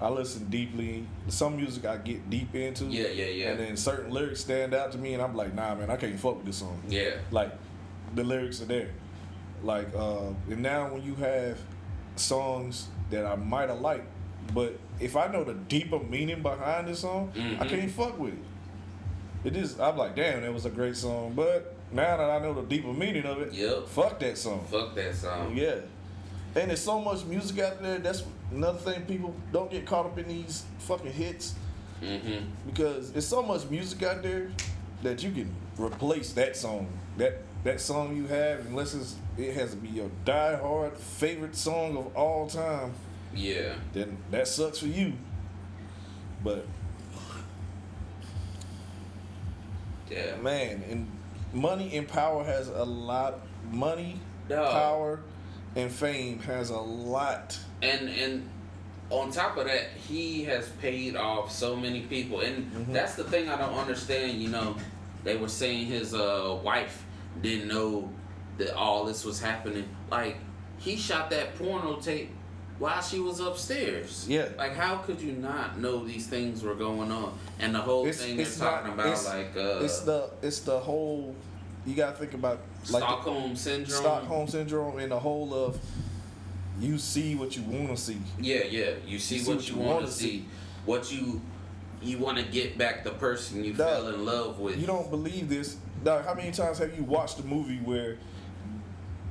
[0.00, 1.06] I listen deeply.
[1.28, 2.84] Some music I get deep into.
[2.84, 3.50] Yeah, yeah, yeah.
[3.50, 6.18] And then certain lyrics stand out to me, and I'm like, nah, man, I can't
[6.18, 6.80] fuck with this song.
[6.88, 7.52] yeah, Like
[8.14, 8.90] the lyrics are there.
[9.62, 11.58] Like uh, and now when you have
[12.16, 14.06] songs that I might have liked,
[14.54, 17.68] but if I know the deeper meaning behind the song, I Mhm.
[17.68, 18.38] can't fuck with it.
[19.48, 19.78] It is.
[19.80, 22.92] I'm like, damn, that was a great song, but now that I know the deeper
[22.92, 23.88] meaning of it, Yep.
[23.88, 24.64] fuck that song.
[24.70, 25.56] fuck that song.
[25.56, 25.76] Yeah.
[26.56, 27.98] And there's so much music out there.
[27.98, 29.02] That's another thing.
[29.06, 31.54] People don't get caught up in these fucking hits
[32.02, 32.44] Mm-hmm.
[32.66, 34.50] because there's so much music out there
[35.02, 36.86] that you can replace that song.
[37.16, 41.96] That that song you have, unless it's, it has to be your die-hard favorite song
[41.96, 42.92] of all time,
[43.34, 43.74] Yeah.
[43.94, 45.14] then that sucks for you.
[46.42, 46.66] But
[50.10, 50.36] Yeah.
[50.36, 51.06] man, and
[51.54, 53.38] money and power has a lot.
[53.70, 54.72] Money, Dog.
[54.72, 55.20] power,
[55.76, 57.58] and fame has a lot.
[57.82, 58.48] and and
[59.10, 62.92] on top of that, he has paid off so many people, and Mhm.
[62.92, 64.40] that's the thing I don't understand.
[64.40, 64.76] You know,
[65.24, 67.04] they were saying his uh, wife
[67.42, 68.08] didn't know
[68.58, 69.84] that all this was happening.
[70.10, 70.38] Like
[70.78, 72.30] he shot that porno tape
[72.78, 74.26] while she was upstairs.
[74.28, 74.48] Yeah.
[74.56, 77.36] Like how could you not know these things were going on?
[77.60, 80.78] And the whole It's- thing it's they're talking about, like uh, it's the it's the
[80.80, 81.34] whole.
[81.86, 84.00] You gotta think about like the- Stockholm syndrome.
[84.00, 85.78] Stockholm syndrome and the whole of
[86.80, 88.18] you see what you want to see.
[88.40, 88.90] Yeah, yeah.
[89.06, 90.46] You see, what, you want to see.
[90.86, 91.40] What you
[92.02, 94.78] you want to get back the person you fell in love with.
[94.78, 95.76] You don't believe this.
[96.02, 98.18] Dog, how many times have you watched a movie where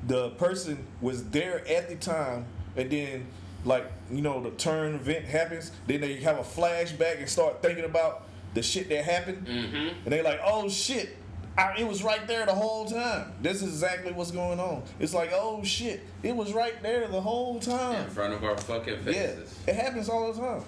[0.07, 3.25] the person was there at the time and then
[3.65, 7.85] like you know the turn event happens then they have a flashback and start thinking
[7.85, 9.75] about the shit that happened Mm-hmm.
[10.03, 11.15] and they like oh shit
[11.57, 15.13] I, it was right there the whole time this is exactly what's going on it's
[15.13, 18.99] like oh shit it was right there the whole time In front of our fucking
[19.03, 19.59] faces.
[19.67, 20.63] yeah it happens all the time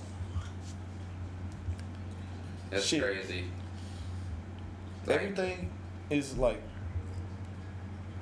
[2.69, 3.01] That's shit.
[3.01, 3.45] crazy.
[5.05, 5.69] Like, Everything
[6.09, 6.61] is like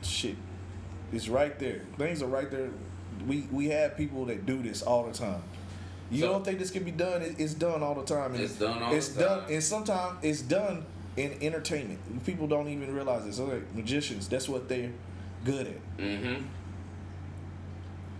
[0.01, 0.35] shit.
[1.11, 1.81] It's right there.
[1.97, 2.69] Things are right there.
[3.27, 5.41] We we have people that do this all the time.
[6.11, 7.21] You So- don't think this can be done?
[7.21, 8.33] It- It's done all the time.
[8.33, 10.85] And It's done all It's the done, and sometimes it's done
[11.17, 12.25] in entertainment.
[12.25, 13.39] People don't even realize this.
[13.39, 14.27] Okay, magicians.
[14.27, 14.91] That's what they're
[15.45, 15.97] good at.
[15.97, 16.43] Mm-hmm.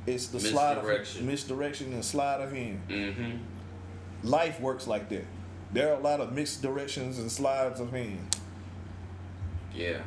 [0.05, 0.83] It's the slide of
[1.23, 1.93] Misdirection.
[1.93, 2.81] and slide of hand.
[2.89, 3.37] Mm-hmm.
[4.23, 5.25] Life works like that.
[5.71, 8.35] There are a lot of misdirections and slides of hand.
[9.73, 9.99] Yeah.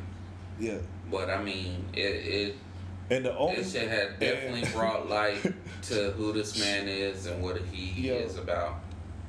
[0.59, 0.77] Yeah.
[1.11, 2.55] But I mean, it it
[3.09, 5.41] And the only this shit had definitely brought light
[5.83, 8.15] to who this man is and what he Yo.
[8.15, 8.75] is about.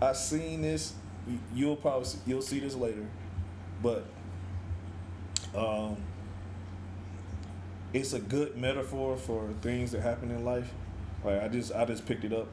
[0.00, 0.94] I seen this.
[1.54, 3.04] You'll probably you'll see this later,
[3.82, 4.04] but
[5.54, 5.96] um,
[7.92, 10.72] it's a good metaphor for things that happen in life.
[11.24, 12.48] Like I just I just picked it up.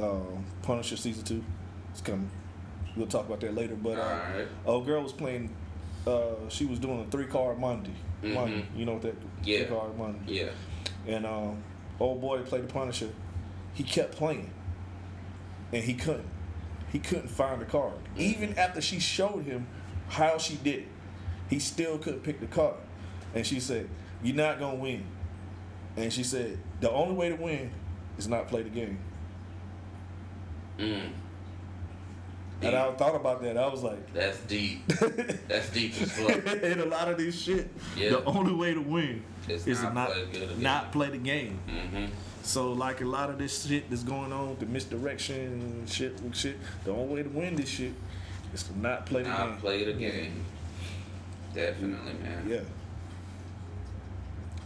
[0.00, 1.44] Um, Punisher season two,
[1.90, 2.30] it's coming.
[2.96, 3.74] We'll talk about that later.
[3.74, 4.48] But uh, Alright.
[4.66, 5.54] old girl was playing.
[6.06, 7.92] Uh, she was doing a three card Monte.
[8.22, 8.64] Monte, Mhm.
[8.76, 9.58] you know what that Yeah.
[9.66, 10.32] three card Monte.
[10.32, 10.50] Yeah.
[11.06, 11.62] And um,
[11.98, 13.08] old boy played the Punisher,
[13.74, 14.50] he kept playing,
[15.72, 16.28] and he couldn't.
[16.92, 17.94] He couldn't find the card.
[18.16, 19.66] Even after she showed him
[20.12, 20.88] how she did it,
[21.48, 22.74] he still couldn't pick the card.
[23.34, 23.88] And she said,
[24.22, 25.04] "You're not gonna win."
[25.96, 27.70] And she said, "The only way to win
[28.18, 28.98] is not play the game."
[30.78, 31.10] Mm.
[32.60, 33.56] And I thought about that.
[33.56, 34.86] I was like, That's deep.
[35.48, 36.46] That's deep as fuck.
[36.62, 38.10] in a lot of this shit, Yeah.
[38.10, 41.58] the only way to win It's is to not not play not play the game.
[41.68, 42.06] hmm
[42.42, 46.56] So like a lot of this shit that's going on, the misdirection shit, shit.
[46.84, 47.94] The only way to win this shit
[48.52, 49.38] is to not play the game.
[49.38, 49.56] Not game.
[49.58, 50.44] play the game.
[51.54, 52.46] Definitely, man.
[52.48, 52.60] Yeah.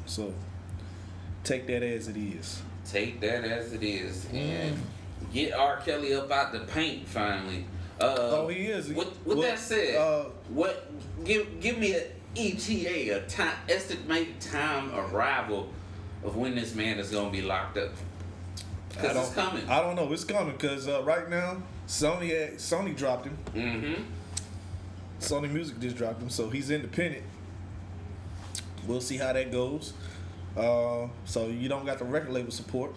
[0.06, 0.32] So
[1.44, 2.62] take that as it is.
[2.88, 4.34] Take that as it is Mm.
[4.34, 4.80] and
[5.32, 5.78] get R.
[5.78, 7.66] Kelly up out the paint finally.
[8.00, 8.88] Uh, Oh, he is.
[8.88, 10.86] With, with Well, that said, uh, what
[11.24, 12.04] give give me an
[12.36, 15.70] ETA, a time estimated time arrival
[16.22, 17.90] of when this man is gonna be locked up.
[18.98, 19.68] I Cause it's don't- coming.
[19.68, 20.12] I don't know.
[20.12, 23.36] It's coming because uh, right now Sony had, Sony dropped him.
[23.54, 24.02] mm-hmm.
[25.20, 27.24] Sony Music just dropped him, so he's independent.
[28.86, 29.92] We'll see how that goes.
[30.56, 32.94] Uh, so you don't got the record label support.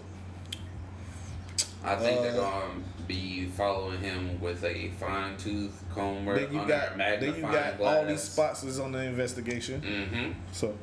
[1.83, 2.73] I think they're Uh, gonna
[3.07, 7.77] be following him with a fine tooth comb or Then you got then you got
[7.77, 7.97] glass.
[7.97, 9.81] all these spots is on the investigation.
[9.81, 10.31] Mm-hmm.
[10.51, 10.77] So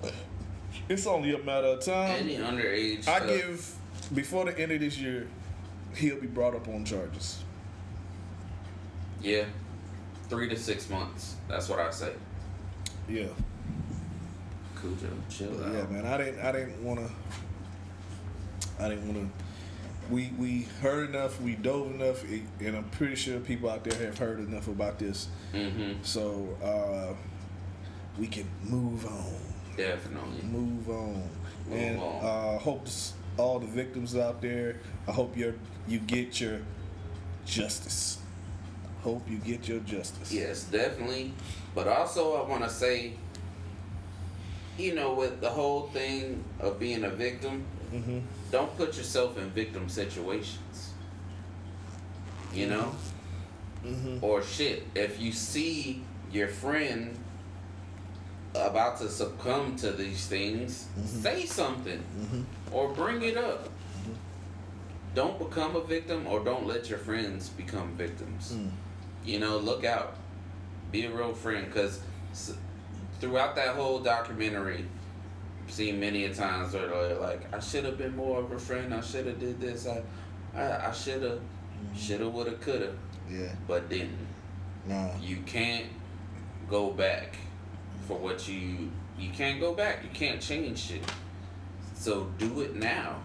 [0.89, 2.11] it's only a matter of time.
[2.23, 3.01] Any underage.
[3.09, 3.27] I stuff.
[3.29, 3.75] give
[4.15, 5.27] before the end of this year,
[5.95, 7.43] he'll be brought up on charges.
[9.23, 9.45] Yeah.
[10.29, 11.37] Three to six months.
[11.49, 12.13] That's what I say.
[13.09, 13.27] Yeah.
[14.81, 15.73] Cujo, chill But out.
[15.75, 16.07] yeah, man.
[16.07, 16.41] I didn't.
[16.45, 17.11] I didn't want to.
[18.85, 20.13] I didn't want to.
[20.13, 21.41] We we heard enough.
[21.41, 25.29] We dove enough, and I'm pretty sure people out there have heard enough about this.
[25.55, 26.03] Mm-hmm.
[26.03, 27.15] So uh,
[28.19, 29.33] we can move on.
[29.77, 30.43] Definitely.
[30.43, 31.23] Move on.
[31.69, 32.25] Move and on.
[32.25, 32.87] uh, hope
[33.37, 34.77] all the victims out there.
[35.09, 36.61] I hope you you get your
[37.45, 38.19] justice.
[39.03, 40.33] Hope you get your justice.
[40.33, 41.33] Yes, definitely.
[41.75, 43.13] But also, I want to say,
[44.79, 48.19] you know, with the whole thing of being a victim, Mm-hmm.
[48.51, 50.91] don't put yourself in victim situations.
[52.53, 52.93] You know?
[53.85, 54.25] Mm-hmm.
[54.25, 57.17] Or shit, if you see your friend
[58.57, 61.23] about to succumb to these things, Mhm.
[61.23, 62.43] say something Mm-hmm.
[62.77, 63.71] Or bring it up.
[65.15, 68.53] Don't become a victim or don't let your friends become victims.
[68.53, 68.71] Mm.
[69.25, 70.15] You know, look out.
[70.93, 72.01] Be a real friend because
[73.19, 74.85] throughout that whole documentary,
[75.69, 78.93] seen many a times where they're like, I should have been more of a friend.
[78.93, 79.87] I should have did this.
[79.87, 80.03] I,
[80.55, 81.41] I, I should have,
[81.97, 82.97] should have, would have, could have,
[83.31, 83.55] Yeah.
[83.67, 84.19] but didn't.
[84.87, 85.09] Nah.
[85.21, 85.87] You can't
[86.69, 87.37] go back
[88.07, 90.03] for what you you can't go back.
[90.03, 91.01] You can't change shit.
[91.97, 93.17] So do it now.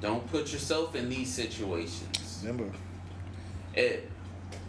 [0.00, 2.42] Don't put yourself in these situations.
[2.44, 2.70] Remember.
[3.74, 4.08] It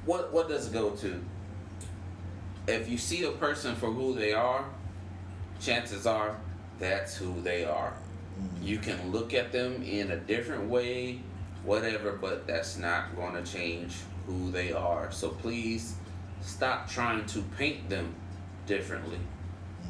[0.06, 1.22] what what does it go to?
[2.68, 4.66] If you see a person for who they are,
[5.60, 6.38] chances are
[6.80, 7.94] that's who they are.
[8.40, 8.64] Mm-hmm.
[8.64, 11.22] You can look at them in a different way,
[11.64, 13.96] whatever, but that's not going to change
[14.26, 15.12] who they are.
[15.12, 15.96] So please
[16.42, 18.16] stop trying to paint them
[18.66, 19.20] differently.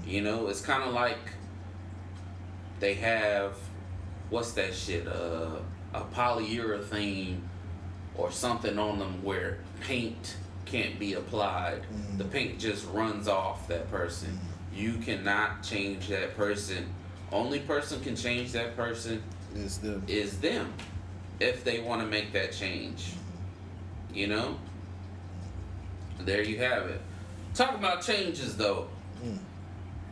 [0.05, 1.33] You know, it's kind of like
[2.79, 3.55] they have
[4.29, 5.07] what's that shit?
[5.07, 5.59] Uh,
[5.93, 7.39] a polyurethane
[8.15, 10.35] or something on them where paint
[10.65, 11.81] can't be applied.
[11.83, 12.17] Mhm.
[12.17, 14.37] The paint just runs off that person.
[14.73, 16.87] You cannot change that person.
[17.31, 19.21] Only person can change that person
[19.55, 20.73] It's the is them
[21.39, 23.13] if they want to make that change.
[24.13, 24.59] You know?
[26.19, 27.01] There you have it.
[27.53, 28.87] Talk about changes though.
[29.23, 29.37] Mm.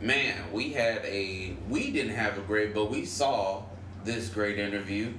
[0.00, 3.62] Man, we had a we didn't have a great but we saw
[4.04, 5.12] this great interview.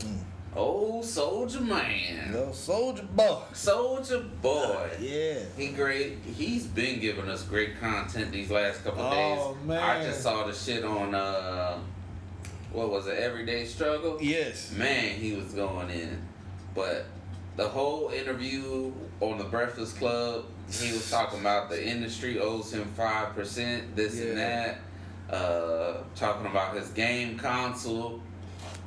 [0.00, 0.18] Mm.
[0.56, 2.32] Oh soldier man.
[2.32, 3.38] no Soulja Boy.
[3.52, 4.88] Soulja Boy.
[5.00, 5.40] Yeah.
[5.56, 6.18] He great.
[6.24, 9.62] He's been giving us great content these last couple Oh, days.
[9.62, 10.06] I man.
[10.06, 11.78] just saw the shit on uh,
[12.72, 13.18] what was it?
[13.18, 14.18] Everyday struggle.
[14.22, 14.72] Yes.
[14.72, 16.22] Man, he was going in.
[16.74, 17.06] But
[17.56, 22.84] the whole interview on the Breakfast Club, he was talking about the industry owes him
[22.96, 24.78] five percent, this and that.
[25.30, 28.20] Uh, talking about his game console.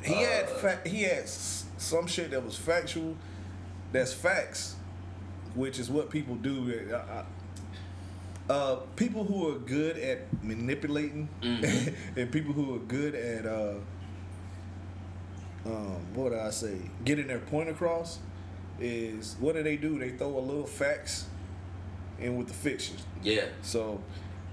[0.04, 3.16] He had Uh, fa- he had s- some shit that was factual.
[3.92, 4.76] That's facts,
[5.56, 6.72] which is what people do.
[8.50, 11.94] Uh, people who are good at manipulating Mhm.
[12.16, 13.74] and people who are good at uh,
[15.66, 18.20] um, what do I say, getting their point across
[18.80, 19.98] is what do they do?
[20.00, 21.26] They throw a little facts
[22.20, 22.96] in with the fiction.
[23.24, 24.02] Yeah, So,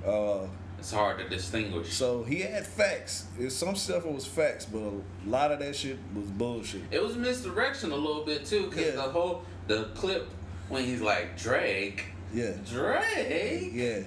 [0.06, 0.46] uh,
[0.78, 1.92] it's hard to distinguish.
[1.92, 3.26] so he had facts.
[3.48, 4.92] Some stuff was facts, but a
[5.26, 6.82] lot of that shit was bullshit.
[6.90, 8.90] It was misdirection a little bit too, cause Yeah.
[8.92, 10.28] the whole the clip
[10.68, 12.04] when he's like Drake,
[12.34, 13.70] Yeah, Drake.
[13.72, 14.00] yeah.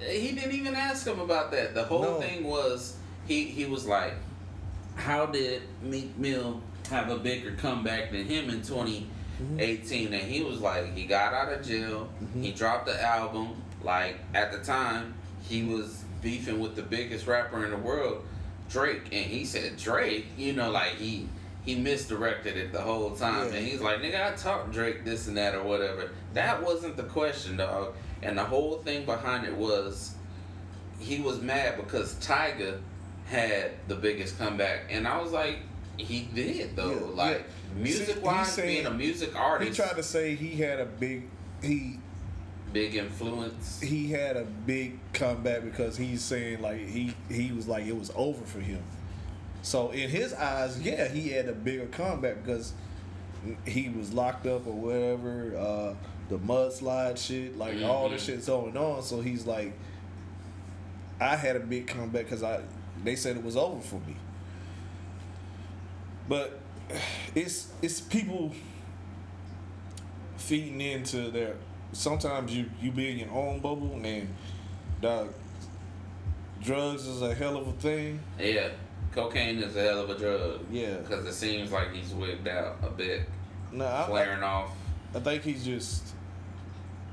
[0.00, 1.74] He didn't even ask him about that.
[1.74, 2.20] The whole No.
[2.20, 2.96] thing was
[3.28, 4.14] he he was like,
[4.96, 9.06] how did Meek Mill have a bigger comeback than him in 20
[9.42, 9.60] Mm-hmm.
[9.60, 12.42] 18, and he was like, he got out of jail, Mm-hmm.
[12.42, 13.62] he dropped the album.
[13.82, 15.14] Like at the time,
[15.48, 18.24] he was beefing with the biggest rapper in the world,
[18.70, 21.28] Drake, and he said Drake, you know, like he
[21.64, 23.56] he misdirected it the whole time, Yeah.
[23.58, 26.10] and he's like, nigga, I taught Drake this and that or whatever.
[26.34, 27.94] That wasn't the question, dog.
[28.22, 30.14] And the whole thing behind it was
[30.98, 32.78] he was mad because Tyga
[33.26, 35.58] had the biggest comeback, and I was like,
[35.96, 36.90] he did though.
[36.92, 37.44] Yeah, like
[37.76, 37.82] yeah.
[37.82, 41.24] music wise, saying- being a music artist, He tried to say he had a big
[41.62, 41.98] he
[42.72, 43.80] big influence.
[43.80, 48.10] he had a big comeback because he's saying like he he was like it was
[48.14, 48.82] over for him.
[49.62, 52.72] So in his eyes, yeah, he had a bigger comeback because
[53.66, 55.56] he was locked up or whatever.
[55.56, 55.94] Uh,
[56.28, 58.26] the mudslide shit, like all this Mhm.
[58.26, 59.02] shit's going on.
[59.02, 59.72] So he's like,
[61.20, 62.60] I had a big comeback because I
[63.04, 64.16] they said it was over for me.
[66.28, 66.58] But
[67.34, 68.52] it's it's people
[70.36, 71.54] feeding into their.
[71.92, 74.28] Sometimes you you be in your own bubble and
[75.00, 75.32] dog.
[76.62, 78.18] Drugs is a hell of a thing.
[78.40, 78.70] Yeah,
[79.12, 80.60] cocaine is a hell of a drug.
[80.70, 80.96] Yeah.
[80.96, 83.22] because it seems like he's wigged out a bit,
[83.72, 84.70] Nah, I, I, flaring off.
[85.14, 86.14] I think he's just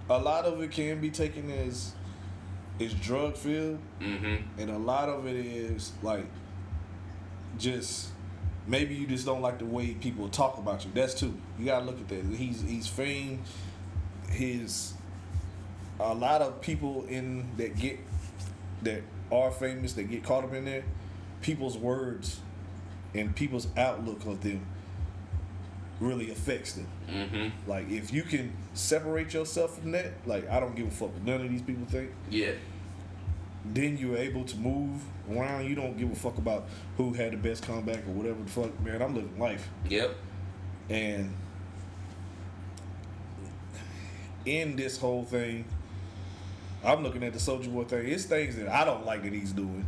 [0.10, 1.94] a lot of it can be taken as
[2.80, 4.60] is drug filled, Mm-hmm.
[4.60, 6.26] and a lot of it is like
[7.60, 8.10] just
[8.68, 10.92] maybe you just don't like the way people talk about you.
[10.94, 11.38] That's too.
[11.60, 12.26] You gotta look at that.
[12.26, 13.40] He's he's famed.
[14.30, 14.94] His
[16.00, 18.00] a lot of people in that get
[18.84, 20.84] that are famous that get caught up in there.
[21.42, 22.40] People's words
[23.14, 24.66] and people's outlook of them
[26.00, 26.88] really affects them.
[27.10, 27.70] Mm-hmm.
[27.70, 31.24] Like if you can separate yourself from that, like I don't give a fuck what
[31.24, 32.12] none of these people think.
[32.30, 32.52] Yeah.
[33.66, 35.02] Then you're able to move
[35.32, 35.66] around.
[35.66, 36.66] You don't give a fuck about
[36.98, 38.80] who had the best comeback or whatever the fuck.
[38.82, 39.70] Man, I'm living life.
[39.90, 40.16] Yep.
[40.90, 41.34] And
[44.46, 45.66] in this whole thing,
[46.84, 48.08] I'm looking at the Soulja Boy thing.
[48.08, 49.86] It's things that I don't like that he's doing.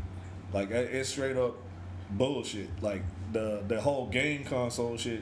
[0.53, 1.55] Like it's straight up
[2.11, 2.69] bullshit.
[2.81, 3.03] Like
[3.33, 5.21] the the whole game console shit.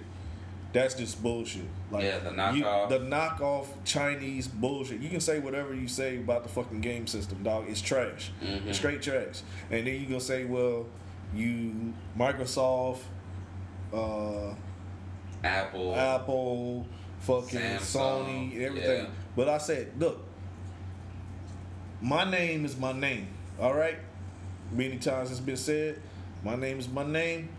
[0.73, 1.61] That's just bullshit.
[1.91, 2.89] Like Yeah, the you- knockoff.
[2.89, 4.99] the knockoff Chinese bullshit.
[4.99, 7.65] You can say whatever you say about the fucking game system, dog.
[7.69, 8.31] It's trash.
[8.41, 8.65] Mhm.
[8.67, 9.41] It's straight trash.
[9.69, 10.87] And then you gonna say, well,
[11.35, 12.99] you Microsoft,
[13.93, 14.55] uh,
[15.43, 15.95] Apple.
[15.95, 16.87] Apple,
[17.19, 19.03] fucking Samsung, Sony, everything.
[19.03, 19.09] yeah.
[19.35, 20.25] But I said, look,
[22.01, 23.27] my name is my name.
[23.59, 23.97] All right.
[24.71, 25.99] Many times it's been said,
[26.43, 27.49] my name is my name.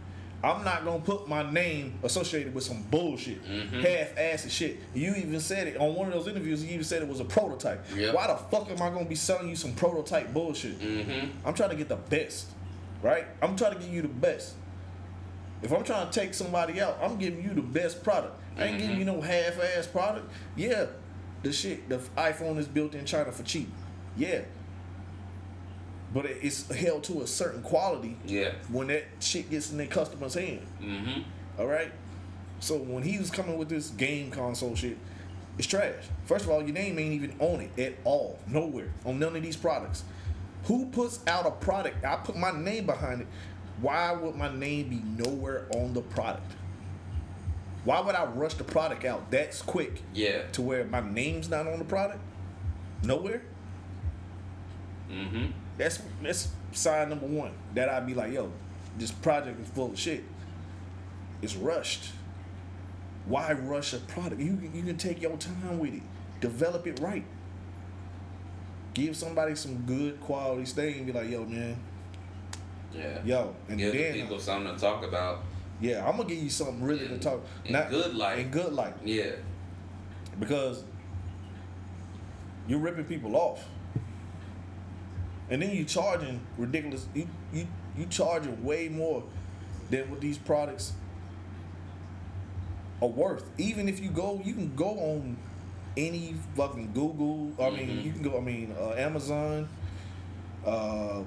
[0.44, 3.82] I'm not gonna put my name associated with some bullshit, Mhm.
[3.82, 4.76] half-assed shit.
[4.92, 6.62] You even said it on one of those interviews.
[6.62, 7.84] You even said it was a prototype.
[7.96, 8.14] Yep.
[8.14, 10.78] Why the fuck am I gonna be selling you some prototype bullshit?
[10.78, 11.46] Mm-hmm.
[11.46, 12.48] I'm trying to get the best,
[13.02, 13.26] right?
[13.40, 14.52] I'm trying to give you the best.
[15.62, 18.38] If I'm trying to take somebody out, I'm giving you the best product.
[18.58, 20.30] I ain't giving you no half-ass product.
[20.56, 20.86] Yeah,
[21.42, 23.72] the shit, the iPhone is built in China for cheap.
[24.16, 24.40] Yeah,
[26.14, 28.52] but it's held to a certain quality Yeah.
[28.70, 30.66] when that shit gets in their customer's hand.
[30.80, 31.22] Mm-hmm.
[31.58, 31.92] All right.
[32.60, 34.96] So when he was coming with this game console shit,
[35.58, 35.92] it's trash.
[36.24, 39.42] First of all, your name ain't even on it at all, nowhere on none of
[39.42, 40.04] these products.
[40.64, 42.04] Who puts out a product?
[42.04, 43.26] I put my name behind it.
[43.80, 46.52] Why would my name be nowhere on the product?
[47.84, 50.42] Why would I rush the product out that's quick Yeah.
[50.52, 52.20] to where my name's not on the product?
[53.02, 53.42] Nowhere.
[55.10, 55.46] Mm-hmm.
[55.78, 57.52] That's that's sign number one.
[57.74, 58.50] That I'd be like, yo,
[58.98, 60.24] this project is full of shit.
[61.42, 62.12] It's rushed.
[63.26, 64.40] Why rush a product?
[64.40, 66.02] You can- you can take your time with it.
[66.40, 67.24] Develop it right.
[68.92, 71.76] Give somebody some good quality thing and be like, yo, man,
[72.94, 73.18] Yeah.
[73.24, 75.40] yo, and Give the then people something to talk about.
[75.80, 77.40] yeah, I'm gonna give you something really to In- talk.
[77.64, 78.38] in good light.
[78.38, 79.32] In good light, Yeah.
[80.38, 80.84] because
[82.68, 83.64] you're ripping people off,
[85.54, 87.06] and then you charging ridiculous.
[87.14, 89.22] You you you charging way more
[89.88, 90.94] than what these products
[93.00, 93.44] are worth.
[93.56, 95.36] Even if you go, you can go on
[95.96, 97.52] any fucking Google.
[97.64, 98.04] I mean, Mhm.
[98.04, 98.36] you can go.
[98.36, 99.68] I mean, uh, Amazon.
[100.66, 101.22] Uh,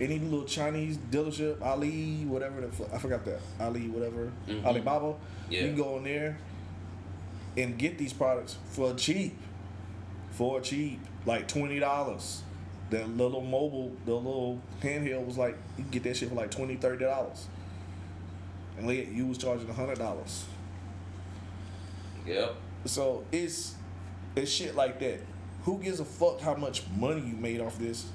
[0.00, 4.66] any little Chinese dealership, Ali, whatever the I forgot that Ali, whatever, Mhm.
[4.66, 5.14] Alibaba.
[5.48, 5.60] Yeah.
[5.62, 6.36] You can go on there
[7.56, 9.34] and get these products for cheap,
[10.30, 12.42] for cheap, like twenty dollars.
[12.90, 16.50] The little mobile, the little handheld was like you can get that shit for like
[16.50, 17.46] 20 30 dollars,
[18.76, 20.46] and like, you was charging hundred dollars.
[22.26, 22.54] Yep.
[22.86, 23.74] So it's
[24.36, 25.20] it's shit like that.
[25.64, 28.06] Who gives a fuck how much money you made off this?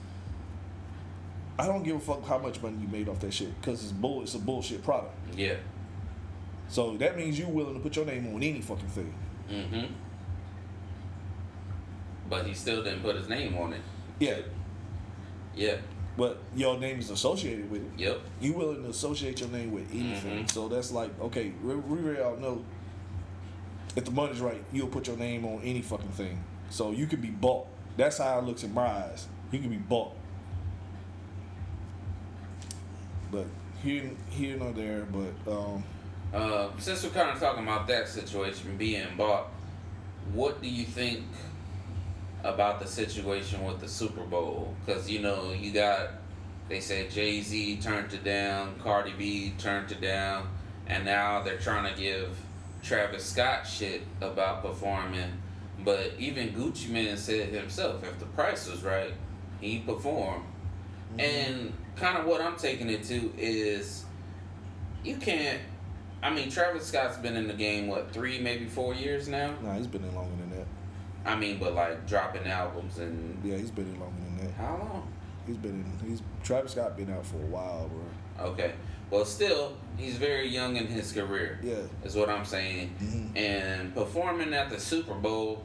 [1.57, 3.91] I don't give a fuck how much money you made off that shit because it's
[3.91, 4.23] bull.
[4.23, 5.13] It's a bullshit product.
[5.35, 5.55] Yeah.
[6.67, 9.13] So that means you willing to put your name on any fucking thing.
[9.51, 9.93] Mm-hmm.
[12.29, 13.81] But he still didn't put his name on it.
[14.19, 14.37] Yeah,
[15.55, 15.75] Yeah.
[16.17, 17.91] but your name is associated with it.
[17.97, 18.19] Yep.
[18.41, 20.45] You willing to associate your name with anything.
[20.45, 20.51] Mhm.
[20.51, 22.63] So that's like, okay, we, we really all know
[23.95, 26.43] if the money's right, you'll put your name on any fucking thing.
[26.69, 27.65] So you can be bought.
[27.97, 29.27] That's how it looks in my eyes.
[29.51, 30.13] You can be bought.
[33.31, 33.45] But
[33.83, 35.05] here, here nor there.
[35.11, 35.83] But um,
[36.33, 39.49] Uh, since we're kind of talking about that situation being bought,
[40.33, 41.21] what do you think
[42.43, 44.75] about the situation with the Super Bowl?
[44.85, 46.11] Because you know you got
[46.69, 50.47] they said Jay Z turned it down, Cardi B turned it down,
[50.87, 52.35] and now they're trying to give
[52.81, 55.31] Travis Scott shit about performing.
[55.83, 59.13] But even Gucci Mane said himself, if the price was right,
[59.59, 60.45] he performed.
[61.17, 61.19] Mm-hmm.
[61.19, 64.05] And kind of what I'm taking it to is
[65.03, 65.59] you can't.
[66.21, 69.53] I mean, Travis Scott's been in the game what three, maybe four years now.
[69.61, 70.42] nah, he's been in longer than that.
[71.25, 74.53] I mean, but like dropping albums and Yeah, he's been in longer than that.
[74.55, 75.11] how long?
[75.47, 75.71] He's been
[76.01, 76.09] in.
[76.09, 78.45] He's Travis Scott been out for a while, bro.
[78.47, 78.73] Okay,
[79.09, 81.59] well, still he's very young in his career.
[81.63, 81.75] Yeah.
[82.03, 82.95] is what I'm saying.
[83.01, 83.37] Mhm.
[83.37, 85.63] And performing at the Super Bowl,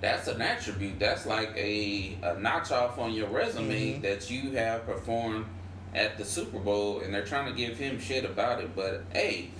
[0.00, 0.98] that's an attribute.
[0.98, 4.02] That's like a, a notch off on your resume Mhm.
[4.02, 5.46] that you have performed
[5.94, 8.76] at the Super Bowl, and they're trying to give him shit about it.
[8.76, 9.50] But hey,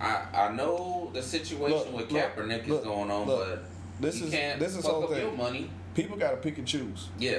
[0.00, 3.64] I I know the situation Look, with Kaepernick look, is going on, but
[4.00, 5.36] This you is this is whole thing.
[5.36, 5.70] money.
[5.94, 7.08] People got to pick and choose.
[7.18, 7.38] Yeah,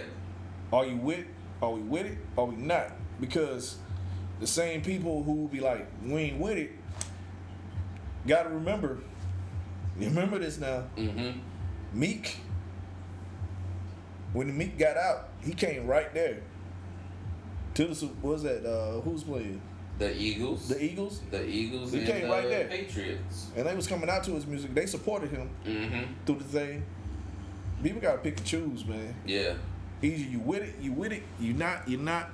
[0.71, 1.25] Are you with?
[1.61, 2.17] Are we with it?
[2.37, 2.91] Are we not?
[3.19, 3.77] Because
[4.39, 6.71] the same people who will be like, we ain't with it.
[8.27, 8.99] Got to remember.
[9.99, 10.83] You remember this now.
[10.97, 11.39] mm-hmm.
[11.93, 12.37] Meek.
[14.33, 16.41] When Meek got out, he came right there.
[17.75, 18.65] To the was that?
[18.65, 19.61] Uh, who's playing?
[19.97, 21.21] The Eagles, The Eagles.
[21.31, 22.67] the Eagles, He and came the right there.
[22.67, 23.47] Patriots.
[23.55, 24.73] And they was coming out to his music.
[24.73, 26.03] They supported him Mm-hmm.
[26.25, 26.83] through the thing.
[27.81, 29.15] People gotta pick and choose, man.
[29.25, 29.53] Yeah,
[30.01, 32.29] Either you with it, you with it, you not, you're not.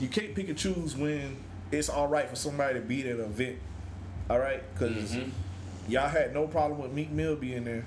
[0.00, 1.36] You can't pick and choose when
[1.70, 3.58] it's all right for somebody to be at an event.
[4.30, 5.30] All right, because Mhm.
[5.88, 7.84] y'all had no problem with Meek Mill being there.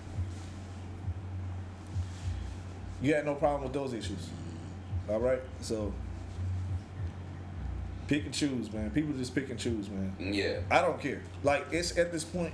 [3.02, 4.30] You had no problem with those issues.
[5.10, 5.94] All right, so
[8.10, 8.90] pick and choose, man.
[8.90, 10.16] People just pick and choose, man.
[10.20, 11.22] yeah, I don't care.
[11.44, 12.54] Like it's at this point,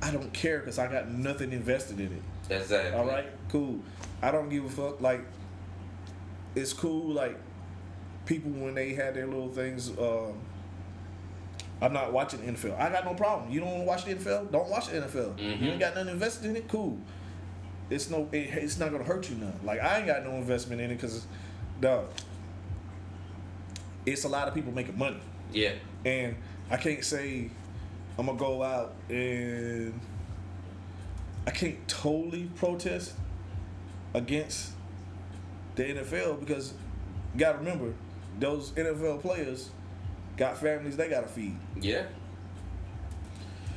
[0.00, 2.54] I don't care because I got nothing invested in it.
[2.54, 2.92] exactly.
[2.98, 3.80] All right, cool.
[4.22, 5.00] I don't give a fuck.
[5.00, 5.22] Like,
[6.54, 7.12] it's cool.
[7.12, 7.36] Like,
[8.26, 9.90] people when they had their little things.
[9.98, 10.34] Um,
[11.80, 12.78] I'm not watching the NFL.
[12.78, 13.50] I got no problem.
[13.50, 14.52] You don't want to watch the NFL?
[14.52, 15.36] Don't watch the NFL.
[15.36, 15.60] Mhm.
[15.60, 16.68] You ain't got nothing invested in it.
[16.68, 16.96] Cool.
[17.90, 18.28] It's no.
[18.30, 19.58] It, it's not gonna hurt you none.
[19.64, 21.26] Like I ain't got no investment in it because,
[21.80, 22.04] dog.
[24.06, 25.20] It's a lot of people making money.
[25.52, 25.72] Yeah,
[26.04, 26.34] And
[26.70, 27.50] I can't say
[28.18, 29.98] I'm gonna go out and
[31.46, 33.14] I can't totally protest
[34.14, 34.72] against
[35.74, 36.72] the NFL because
[37.34, 37.92] you gotta remember
[38.38, 39.70] those NFL players
[40.36, 41.56] got families they gotta feed.
[41.80, 42.04] yeah.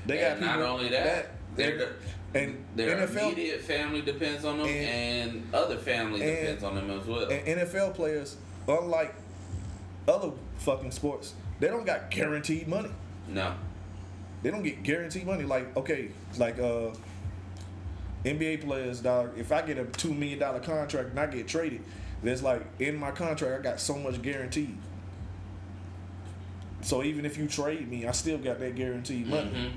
[0.06, 1.96] They got not only that, and, their
[2.36, 6.76] and their NFL immediate family depends on them, and, And- other family and- depends on
[6.76, 7.28] them as well.
[7.30, 9.16] and NFL players, unlike
[10.08, 12.90] other fucking sports, they don't got guaranteed money.
[13.28, 13.54] no,
[14.44, 15.44] They don't get guaranteed money.
[15.44, 16.92] Like okay, like uh,
[18.24, 19.38] NBA players, dog.
[19.38, 21.82] If I get a two million dollar contract and I get traded,
[22.24, 24.78] there's like in my contract I got so much guaranteed.
[26.82, 29.50] So even if you trade me, I still got that guaranteed money.
[29.52, 29.72] Mhm.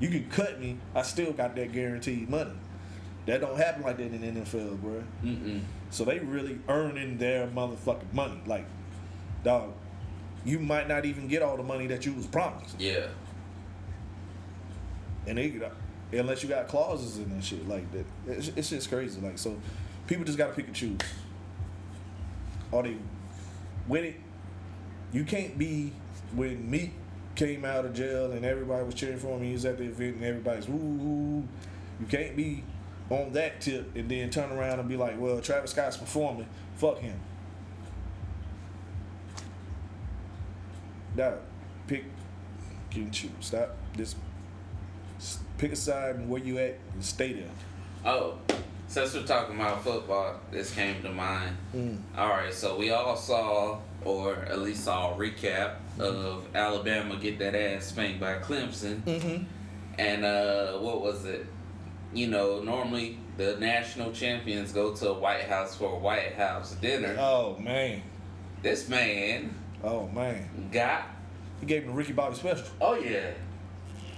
[0.00, 2.52] You can cut me, I still got that guaranteed money.
[3.26, 5.02] That don't happen like that in the NFL, bro.
[5.22, 5.60] Mm-mm.
[5.90, 8.40] So they really earning their motherfucking money.
[8.46, 8.64] Like,
[9.44, 9.72] dog,
[10.44, 12.80] you might not even get all the money that you was promised.
[12.80, 13.06] yeah,
[15.26, 15.60] and they
[16.12, 19.20] unless you got clauses in that shit like that, it's, it's just crazy.
[19.20, 19.56] Like so,
[20.06, 20.98] people just gotta pick and choose.
[22.72, 22.96] Are they
[23.88, 24.16] with it?
[25.12, 25.92] You can't be
[26.34, 26.92] when Meek
[27.34, 29.42] came out of jail and everybody was cheering for him.
[29.42, 31.48] He was at the event and everybody's woo woo.
[31.98, 32.62] You can't be
[33.08, 36.46] on that tip and then turn around and be like, well, Travis Scott's performing.
[36.76, 37.18] Fuck him.
[41.16, 41.38] Dog,
[41.86, 42.04] pick
[42.94, 43.30] and choose.
[43.40, 44.14] Stop this
[45.58, 47.50] pick a side and where you at and stay there.
[48.04, 48.38] Oh,
[48.88, 51.56] since we're talking about football, this came to mind.
[51.74, 51.98] Mm.
[52.16, 57.38] All right, so we all saw, or at least saw a recap of Alabama get
[57.38, 59.02] that ass spanked by Clemson.
[59.02, 59.44] Mm-hmm.
[59.98, 61.46] And uh, what was it?
[62.14, 66.74] You know, normally the national champions go to a White House for a White House
[66.76, 67.16] dinner.
[67.18, 68.02] Oh man.
[68.62, 70.68] This man Oh man.
[70.72, 71.04] got,
[71.60, 72.64] He gave him the Ricky Bobby special.
[72.80, 73.30] oh yeah,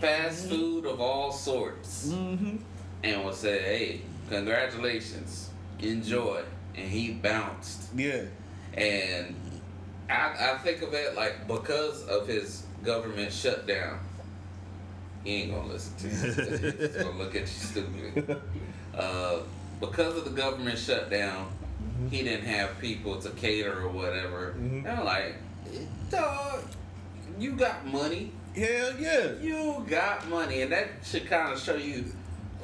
[0.01, 2.57] fast food of all sorts, Mm-hmm.
[3.05, 5.51] and would say, "Hey, congratulations,
[5.81, 6.43] enjoy,"
[6.77, 7.89] and he bounced.
[7.95, 8.23] Yeah.
[8.75, 9.35] And
[10.09, 14.01] I, I think of it like because of his government shutdown,
[15.25, 16.73] he ain't gonna listen to you.
[16.73, 18.41] He's gonna look at you stupid.
[18.95, 19.39] Uh,
[19.81, 21.49] because of the government shutdown,
[22.11, 24.55] he didn't have people to cater or whatever.
[24.59, 24.81] Mhm.
[24.81, 25.37] And I'm like,
[26.11, 26.63] dog,
[27.39, 28.33] you got money.
[28.55, 29.33] Hell yeah.
[29.41, 32.05] You got money, and that should kind of show you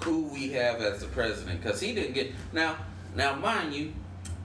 [0.00, 1.62] who we have as the president.
[1.62, 2.76] Cause he didn't get now.
[3.16, 3.92] Now, mind you,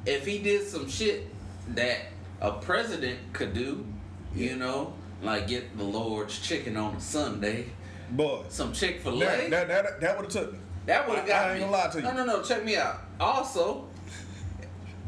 [0.05, 1.27] if he did some shit
[1.75, 1.97] that
[2.41, 3.85] a president could do,
[4.33, 4.51] Yeah.
[4.51, 7.65] you know, like get the Lord's chicken on a Sunday,
[8.11, 8.43] Boy.
[8.49, 9.49] some Chick Fil A.
[9.49, 10.59] that, that, that would have took me.
[10.85, 11.65] that would have I- got I ain't me.
[11.65, 12.03] gonna lie to you.
[12.03, 12.41] No, no, no.
[12.41, 13.01] Check me out.
[13.19, 13.87] Also,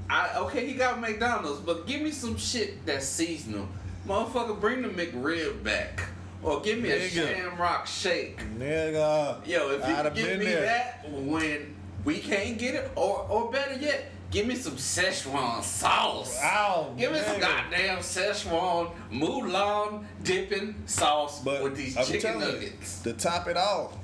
[0.10, 3.68] I okay, he got McDonald's, but give me some shit that's seasonal.
[4.08, 6.04] Motherfucker, bring the McRib back,
[6.44, 7.36] or give me a Nigga.
[7.36, 8.40] Shamrock Shake.
[8.60, 9.46] Nigga.
[9.48, 10.62] Yo, if you have give me there.
[10.62, 16.40] that when we can't get it, or or better yet, give me some Szechuan sauce.
[16.44, 22.48] Ow, Give me some goddamn Szechuan Mulan dipping sauce But with these I'm chicken telling
[22.48, 23.00] you, nuggets.
[23.02, 23.98] to top it all,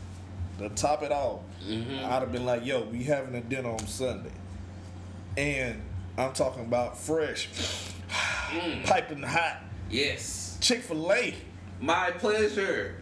[0.57, 2.03] to top it all, Mhm.
[2.05, 4.31] I'd have been like, yo, we having a dinner on Sunday.
[5.37, 5.79] And
[6.21, 7.49] I'm talking about fresh,
[8.51, 8.85] Mm.
[8.85, 9.57] piping hot
[9.89, 11.33] Yes, Chick fil A.
[11.79, 12.95] my pleasure.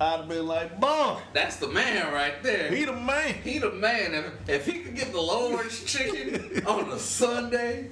[0.00, 2.68] I'd have been like, boy, That's the man right there.
[2.74, 3.34] he the man.
[3.44, 4.14] He the man.
[4.14, 7.90] If, if he could get the Lord's chicken on a Sunday,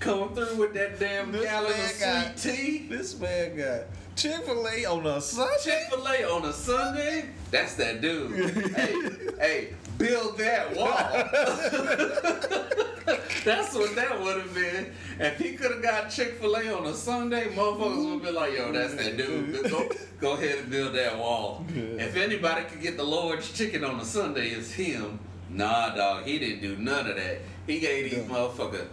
[0.00, 3.80] come through with that damn This gallon of got- tea, This man got
[4.16, 5.52] Chick fil A on a Sunday.
[5.62, 8.50] Chick Fil A on a Sunday, that's that dude.
[8.74, 8.94] hey,
[9.38, 9.68] hey,
[9.98, 10.88] build that wall.
[13.44, 14.92] that's what that would have been.
[15.18, 18.54] If he could have got Chick Fil A on a Sunday, motherfuckers would be like,
[18.56, 19.70] "Yo, that's that dude.
[19.70, 19.88] Go,
[20.20, 24.04] go ahead and build that wall." If anybody could get the Lord's chicken on a
[24.04, 25.18] Sunday, it's him.
[25.50, 27.38] Nah, dog, he didn't do none of that.
[27.66, 28.24] He gave these Yeah.
[28.34, 28.86] motherfucker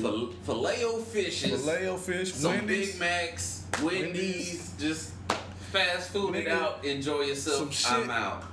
[0.00, 2.92] fil- filet fishes, Filet fish, some Wendy's.
[2.92, 4.70] Big Macs, Wendy's, Wendy's.
[4.78, 5.10] just
[5.72, 7.58] fast food it out, enjoy yourself.
[7.58, 7.92] some shit.
[7.92, 8.44] I'm out.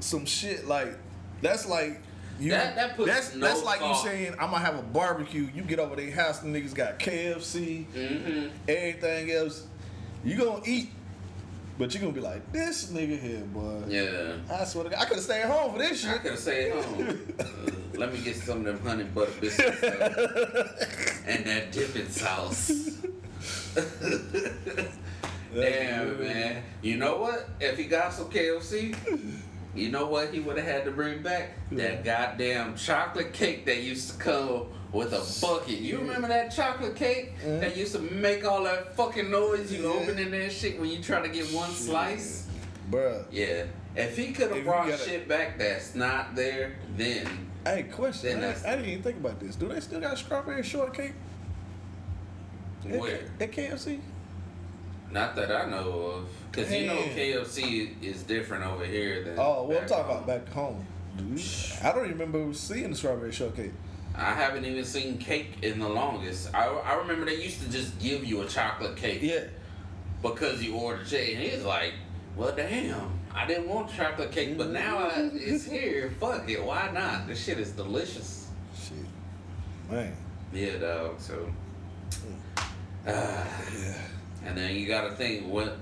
[0.00, 0.96] some shit like
[1.42, 2.00] that's like
[2.40, 2.50] you.
[2.52, 4.02] That- that puts that's no that's like thought.
[4.04, 5.48] you saying I'm gonna have a barbecue.
[5.54, 8.46] You get over their house, the niggas got KFC, Mm-hmm.
[8.68, 9.66] everything else.
[10.24, 10.88] You gonna eat,
[11.78, 13.82] but you gonna be like this nigga here, boy.
[13.88, 14.34] Yeah.
[14.50, 16.10] I swear to God, I could have stayed home for this shit.
[16.10, 17.18] I could have stayed home.
[17.94, 19.82] Uh, let me get some of them honey butter biscuits
[21.26, 22.72] and that dipping sauce.
[25.54, 26.62] Damn, man.
[26.80, 27.48] You know what?
[27.60, 28.96] If he got some KFC,
[29.74, 31.50] you know what he would have had to bring back?
[31.72, 35.78] That goddamn chocolate cake that used to come with a bucket.
[35.78, 37.60] You remember that chocolate cake Mhm.
[37.60, 39.88] that used to make all that fucking noise you Yeah.
[40.00, 42.46] opening that shit when you try to get one slice?
[42.90, 43.24] Bruh.
[43.30, 43.64] Yeah.
[43.96, 47.26] If he could have brought gotta- shit back that's not there, then
[47.64, 48.40] Hey, question.
[48.40, 49.54] Then I, I didn't even think about this.
[49.54, 51.12] Do they still got strawberry shortcake
[52.90, 53.20] at, where?
[53.40, 54.00] at KFC?
[55.12, 56.28] Not that I know of.
[56.50, 59.34] Because you know KFC is different over here than.
[59.38, 60.22] Oh, well, I'm talking home.
[60.24, 60.86] about back home.
[61.16, 61.42] Dude,
[61.82, 63.72] I don't even remember seeing the strawberry shortcake.
[64.14, 66.54] I haven't even seen cake in the longest.
[66.54, 69.44] I, I remember they used to just give you a chocolate cake Yeah.
[70.22, 71.34] because you ordered it.
[71.34, 71.92] And he's like,
[72.36, 76.12] well, damn, I didn't want chocolate cake, but now I, it's here.
[76.20, 76.62] Fuck it.
[76.62, 77.26] Why not?
[77.26, 78.48] This shit is delicious.
[78.78, 78.96] Shit.
[79.90, 80.14] Man.
[80.52, 81.20] Yeah, dog.
[81.20, 81.50] So.
[83.06, 83.46] Ah.
[83.78, 83.94] Yeah.
[84.44, 85.76] And then you got to think what.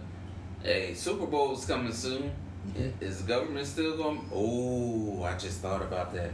[0.62, 2.30] Hey, Super Bowl's coming soon.
[2.68, 2.92] Mhm.
[3.00, 4.28] Is the government still going?
[4.32, 6.30] Oh, I just thought about that.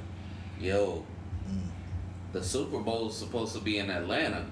[0.61, 1.05] Yo,
[1.49, 1.61] Mm.
[2.33, 4.45] the Super Bowl's supposed to be in Atlanta,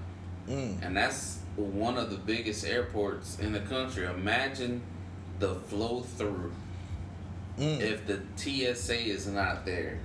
[0.47, 0.81] Mm.
[0.81, 4.05] and that's one of the biggest airports in the country.
[4.05, 4.81] Imagine
[5.39, 6.53] the flow through
[7.57, 7.81] Mm.
[7.81, 9.99] if the TSA is not there,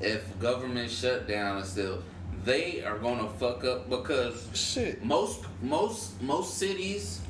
[0.00, 2.02] if government shutdown is still.
[2.44, 5.04] They are gonna fuck up because Shit.
[5.04, 7.20] most most most cities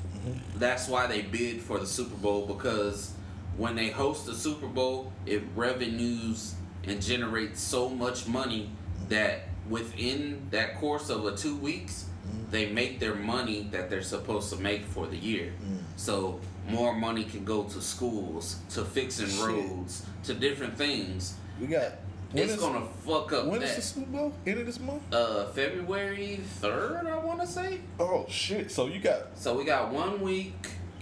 [0.56, 3.12] that's why they bid for the super bowl because
[3.56, 6.54] when they host the super bowl it revenues
[6.84, 8.70] and generates so much money
[9.08, 12.50] that within that course of a two weeks mm-hmm.
[12.50, 15.78] they make their money that they're supposed to make for the year mm.
[15.96, 19.44] so more money can go to schools to fixing Shit.
[19.44, 21.92] roads to different things We got.
[22.32, 24.32] When it's is- gonna fuck up When is that the Super Bowl?
[24.46, 25.02] End of this month?
[25.12, 28.70] uh february 3rd i want to say Oh shit!
[28.70, 29.36] So you got.
[29.38, 30.54] so we got one week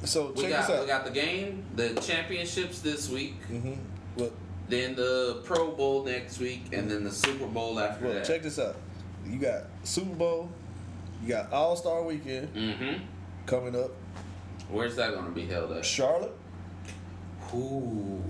[0.05, 0.81] So We check got this out.
[0.83, 3.75] we got the game, the championships this week, mm-hmm.
[4.17, 4.31] Well,
[4.69, 8.25] then the Pro Bowl next week, and then the Super Bowl after well, that.
[8.25, 8.77] check this out.
[9.27, 10.49] You got Super Bowl.
[11.23, 13.05] You got All Star Weekend Mm-hmm.
[13.47, 13.91] coming up.
[14.71, 15.85] Where's that gonna be held at?
[15.85, 16.33] Charlotte.
[17.55, 18.23] Ooh,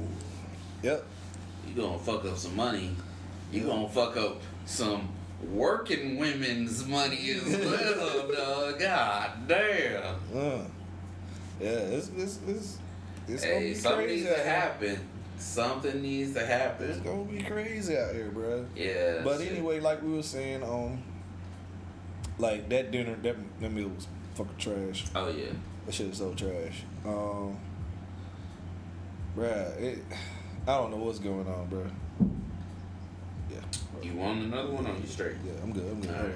[0.82, 1.05] Yep.
[1.75, 2.91] You gonna fuck up some money.
[3.53, 3.66] You Yeah.
[3.68, 5.09] gonna fuck up some
[5.53, 8.79] working women's money as well, dog.
[8.79, 10.14] God damn.
[10.35, 10.64] Uh,
[11.61, 12.79] yeah, it's it's it's
[13.29, 14.25] it's gonna Hey, be something crazy.
[14.25, 14.99] needs to happen.
[15.39, 16.91] Something needs to happen.
[16.91, 18.66] It's gonna be crazy out here, bro.
[18.77, 19.23] Yeah.
[19.25, 19.53] But shit.
[19.53, 21.03] anyway, like we were saying, um,
[22.39, 25.05] like that dinner, that that meal was fucking trash.
[25.14, 25.47] Oh yeah.
[25.87, 26.83] That shit is so trash.
[27.07, 27.57] Um,
[29.37, 29.99] bruh, it,
[30.66, 31.90] I don't know what's going on, bruh.
[33.50, 33.58] Yeah.
[33.94, 34.04] bruh.
[34.04, 34.86] You want another one?
[34.86, 35.36] Or you straight?
[35.44, 35.84] Yeah, I'm good.
[35.90, 36.11] I'm good.
[36.11, 36.34] On.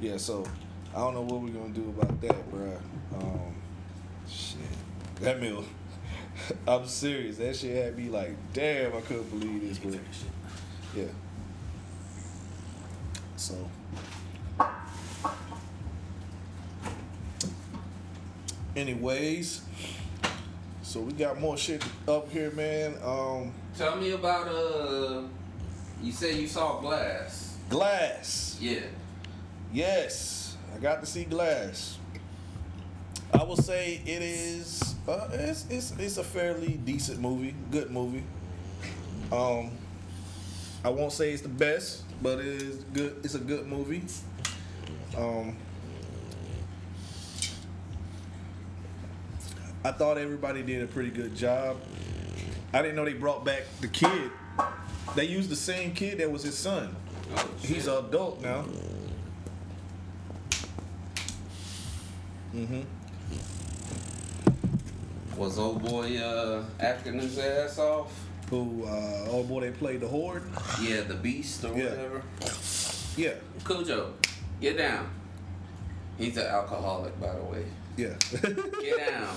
[0.00, 0.44] Yeah, so
[0.94, 2.78] I don't know what we're gonna do about that, bruh.
[3.14, 3.54] Um,
[4.28, 4.60] shit,
[5.20, 5.64] that meal.
[6.68, 7.36] I'm serious.
[7.36, 9.98] That shit had me like, damn, I couldn't believe this, bro.
[10.96, 11.04] Yeah.
[13.36, 13.70] So.
[18.76, 19.62] Anyways,
[20.90, 22.96] so we got more shit up here, man.
[23.04, 25.22] Um, Tell me about uh.
[26.02, 27.58] You said you saw Glass.
[27.68, 28.58] Glass.
[28.60, 28.80] Yeah.
[29.72, 31.96] Yes, I got to see Glass.
[33.32, 34.96] I will say it is.
[35.06, 38.24] Uh, it's, it's it's a fairly decent movie, good movie.
[39.30, 39.70] Um,
[40.84, 43.20] I won't say it's the best, but it is good.
[43.22, 44.02] It's a good movie.
[45.16, 45.56] Um,
[49.84, 51.76] I thought everybody did a pretty good job.
[52.72, 54.30] I didn't know they brought back the kid.
[55.16, 56.94] They used the same kid that was his son.
[57.34, 58.64] Oh, He's an adult now.
[62.54, 62.80] Mm-hmm.
[65.38, 68.12] Was old boy uh acting his ass off?
[68.50, 68.84] Who?
[68.84, 70.42] Uh, oh boy, they played the horde.
[70.82, 71.90] Yeah, the beast or Yeah.
[71.90, 72.22] whatever.
[73.16, 74.12] Yeah, Cujo,
[74.60, 75.08] get down.
[76.18, 77.64] He's an alcoholic, by the way.
[77.96, 78.14] yeah.
[78.82, 79.28] Get down.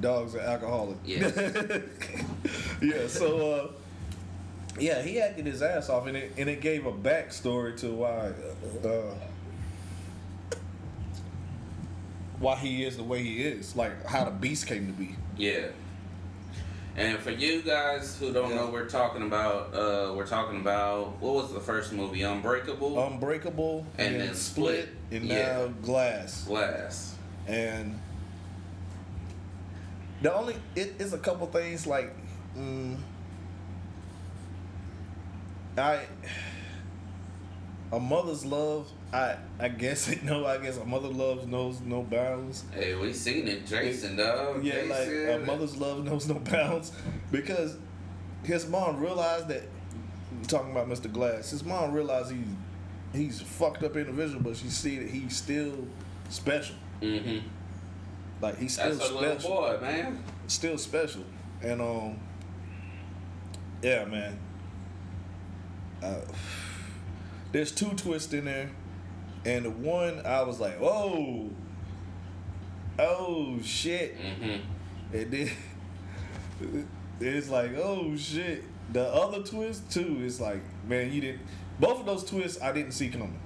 [0.00, 0.96] Dogs are alcoholic.
[1.04, 1.28] Yeah.
[2.82, 3.06] yeah.
[3.08, 3.70] So, uh,
[4.78, 8.32] yeah, he acted his ass off, and it and it gave a backstory to why.
[8.88, 9.14] Uh,
[12.38, 15.14] why he is the way he is, like how the beast came to be.
[15.36, 15.68] Yeah.
[16.96, 18.56] And for you guys who don't Yeah.
[18.56, 22.22] know, we're talking about uh we're talking about what was the first movie?
[22.22, 24.88] Unbreakable, Unbreakable, And then Split.
[25.12, 25.52] and Yeah.
[25.58, 26.42] now Glass.
[26.44, 27.14] Glass.
[27.46, 27.98] and
[30.22, 32.12] the only it is a couple things like
[32.56, 32.96] mm,
[35.76, 36.00] I
[37.92, 42.02] a mother's love I I guess it no I guess a mother love knows no
[42.02, 44.64] bounds Hey, we seen it, Jason, dog.
[44.64, 46.92] yeah like a mother's love knows no bounds
[47.30, 47.76] because
[48.44, 49.62] his mom realized that
[50.48, 51.12] talking about Mr.
[51.12, 52.46] Glass his mom realized he's
[53.14, 55.86] he's a fucked up individual but she see that he's still
[56.30, 57.42] special Mhm.
[58.42, 60.22] Like he's still That's a special little boy, man.
[60.48, 61.24] still special.
[61.62, 62.18] And um,
[63.82, 64.38] yeah, man.
[66.02, 66.16] Uh,
[67.52, 68.70] there's two twists in there,
[69.44, 71.50] and the one I was like, oh,
[72.98, 74.60] oh shit, Mhm.
[75.12, 75.50] and then
[77.20, 78.64] it's like, oh shit.
[78.92, 81.40] The other twist too is like, man, you didn't.
[81.80, 83.38] Both of those twists I didn't see coming.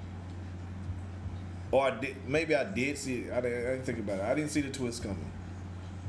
[1.76, 3.32] Or I did, maybe I did see it.
[3.34, 4.24] I didn't, I didn't think about it.
[4.24, 5.30] I didn't see the twist coming.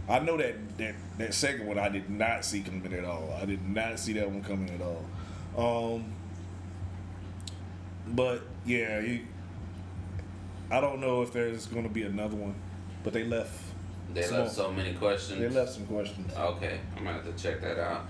[0.07, 3.37] I know that, that that second one I did not see coming at all.
[3.37, 5.95] I did not see that one coming at all.
[5.97, 6.05] Um,
[8.07, 9.25] but yeah, you,
[10.71, 12.55] I don't know if there's going to be another one,
[13.03, 13.59] but they left.
[14.13, 15.41] They left so many questions.
[15.41, 16.31] They left some questions.
[16.33, 18.05] Okay, I'm gonna have to check that out.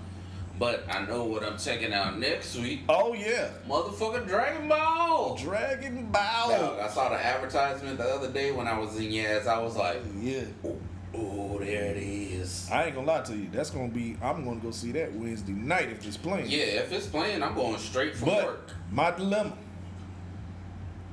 [0.58, 2.80] But I know what I'm checking out next week.
[2.88, 5.36] Oh yeah, Motherfucking Dragon Ball.
[5.36, 6.48] Dragon Ball.
[6.50, 9.46] Dog, I saw the advertisement the other day when I was in Yaz.
[9.46, 10.42] I was like, Yeah,
[11.14, 12.68] oh, there it is.
[12.72, 13.48] I ain't gonna lie to you.
[13.52, 14.16] That's gonna be.
[14.20, 16.46] I'm gonna go see that Wednesday night if it's playing.
[16.50, 18.70] Yeah, if it's playing, I'm going straight from But work.
[18.90, 19.56] my dilemma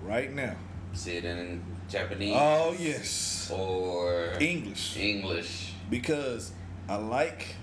[0.04, 0.56] right now.
[0.94, 5.74] See it in Japanese Oh yes, or English English.
[5.90, 6.52] because
[6.90, 7.56] I like.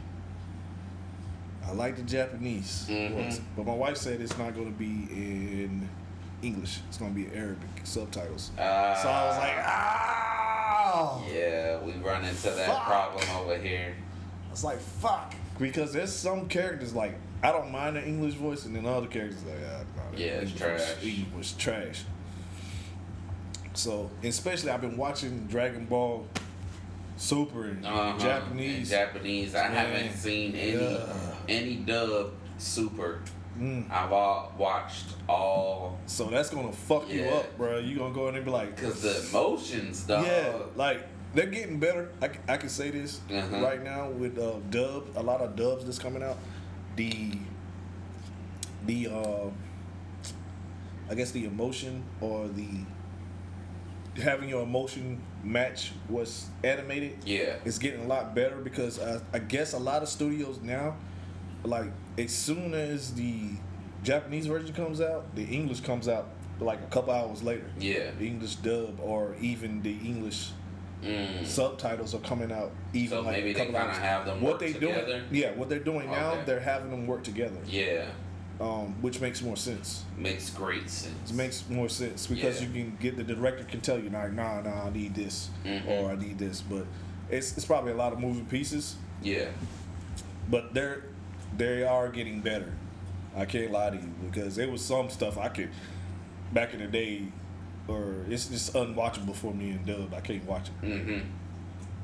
[1.67, 3.15] I like the Japanese, Mhm.
[3.15, 5.89] voice, but my wife said it's not going to be in
[6.43, 6.81] English.
[6.89, 8.51] It's going to be Arabic subtitles.
[8.59, 11.23] Uh, so I was like, ah.
[11.33, 12.85] yeah, we run into that Fuck.
[12.87, 13.95] problem over here.
[14.49, 15.35] I was like, fuck.
[15.59, 19.43] Because there's some characters like I don't mind the English voice, and then other characters
[19.45, 20.81] like, ah, nah, Yeah, it's trash.
[21.03, 22.05] English was trash.
[23.75, 26.27] So, especially I've been watching Dragon Ball
[27.17, 28.19] Super in Uh-huh.
[28.19, 28.91] Japanese.
[28.93, 29.55] In Japanese.
[29.55, 29.73] I Man.
[29.73, 31.07] haven't seen any Yeah.
[31.49, 33.21] Any dub super.
[33.59, 33.91] Mm.
[33.91, 37.79] I've all watched all So that's gonna fuck you up, bro.
[37.79, 40.25] You gonna go in and be like, because the emotions, dog.
[40.27, 42.11] yeah, like they're getting better.
[42.23, 43.61] I, I can say this Uh-huh.
[43.63, 46.39] right now with uh, dub, a lot of dubs that's coming out.
[46.97, 47.33] The
[48.87, 49.51] the uh,
[51.11, 52.69] I guess the emotion or the
[54.23, 57.55] having your emotion match what's animated Yeah.
[57.65, 60.97] it's getting a lot better because I, I guess a lot of studios now,
[61.65, 63.43] like as soon as the
[64.03, 66.29] Japanese version comes out, the English comes out
[66.61, 67.67] like a couple hours later.
[67.79, 68.11] Yeah.
[68.19, 70.51] The English dub or even the English
[71.05, 71.45] Mm.
[71.45, 73.97] subtitles are coming out even So like maybe a they couple kinda hours.
[73.99, 75.05] have them what work they together?
[75.05, 78.05] doing yeah what they're doing now they're having them work together Yeah.
[78.61, 81.33] um, which makes more sense Makes great sense.
[81.33, 82.69] it makes more sense because Yeah.
[82.69, 85.89] you can get the director can tell you like nah nah I need this Mhm.
[85.89, 86.87] or I need this but
[87.29, 88.95] it's, it's probably a lot of moving pieces
[89.25, 89.47] Yeah.
[90.49, 91.03] but they're
[91.57, 92.73] they are getting better.
[93.37, 95.71] I can't lie to you because there was some stuff I could
[96.53, 97.23] back in the day,
[97.89, 100.13] or it's just unwatchable for me in dub.
[100.15, 101.21] I can't watch it Mm-hmm.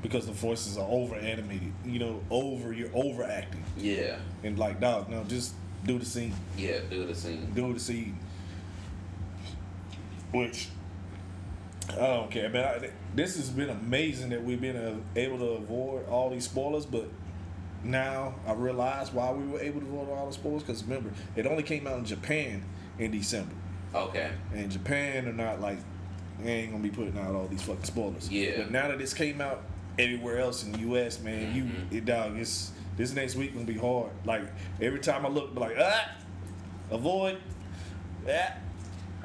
[0.01, 1.71] because the voices are over animated.
[1.85, 4.17] You know, over you're overacting Yeah.
[4.43, 5.53] and like dog, no, just
[5.85, 6.79] do the scene, Yeah.
[6.89, 7.51] Do the scene.
[7.55, 8.17] do the scene.
[10.31, 10.67] Which
[11.91, 12.65] I don't care, man.
[12.65, 16.85] I, this has been amazing that we've been uh, able to avoid all these spoilers,
[16.85, 17.09] but
[17.83, 20.63] now I realize why we were able to avoid all the spoilers.
[20.63, 22.63] Because remember, it only came out in Japan
[22.97, 23.53] in December,
[23.95, 24.31] Okay.
[24.53, 25.77] and Japan are not like
[26.41, 28.29] they ain't gonna be putting out all these fucking spoilers.
[28.29, 28.57] Yeah.
[28.57, 29.61] But now that this came out
[29.97, 31.55] everywhere else in the U.S., man, Mhm.
[31.91, 34.11] you it dog, it's this next week gonna be hard.
[34.25, 34.43] Like
[34.81, 36.11] every time I look, like ah,
[36.91, 37.37] avoid,
[38.29, 38.53] ah,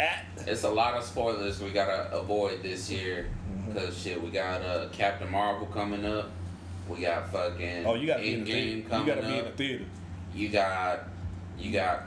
[0.00, 0.04] ah.
[0.46, 3.72] It's a lot of spoilers we gotta avoid this year Mm-hmm.
[3.72, 6.30] because shit, we got uh, Captain Marvel coming up.
[6.88, 8.76] We got fucking Oh, you gotta be in the theater.
[8.76, 9.56] You coming gotta be in the up.
[9.56, 9.84] theater.
[10.34, 11.00] You got,
[11.58, 12.06] you got,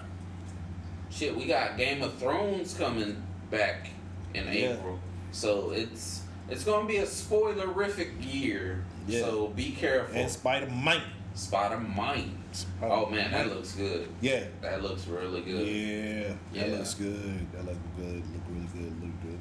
[1.10, 1.36] shit.
[1.36, 3.90] We got Game of Thrones coming back
[4.34, 4.74] in Yeah.
[4.74, 5.00] April,
[5.32, 8.84] so it's it's gonna be a spoilerific year.
[9.08, 9.22] Yeah.
[9.22, 10.16] So be careful.
[10.16, 11.02] And Spider Mike.
[11.34, 12.34] Spider Mine.
[12.82, 14.08] Oh man, that looks good.
[14.22, 14.44] Yeah.
[14.62, 15.68] That looks really good.
[15.68, 16.78] Yeah, that Yeah.
[16.78, 17.52] looks good.
[17.54, 18.16] That looks good.
[18.34, 19.02] Look really good.
[19.02, 19.40] Look good.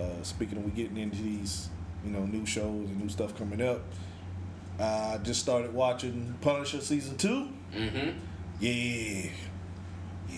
[0.00, 1.68] Uh, speaking of, we getting into these,
[2.04, 3.82] you know, new shows and new stuff coming up.
[4.82, 7.48] I just started watching Punisher season two.
[7.74, 8.18] Mm-hmm.
[8.60, 9.30] Yeah,
[10.28, 10.36] yeah.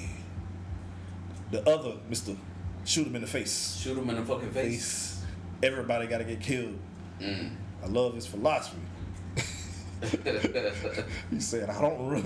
[1.50, 2.36] The other Mister,
[2.84, 3.78] shoot him in the face.
[3.80, 5.14] Shoot him in the fucking face.
[5.20, 5.22] Face.
[5.62, 6.78] Everybody got to get killed.
[7.20, 7.50] Mm.
[7.82, 8.78] I love his philosophy.
[11.30, 12.22] He said, I don't run.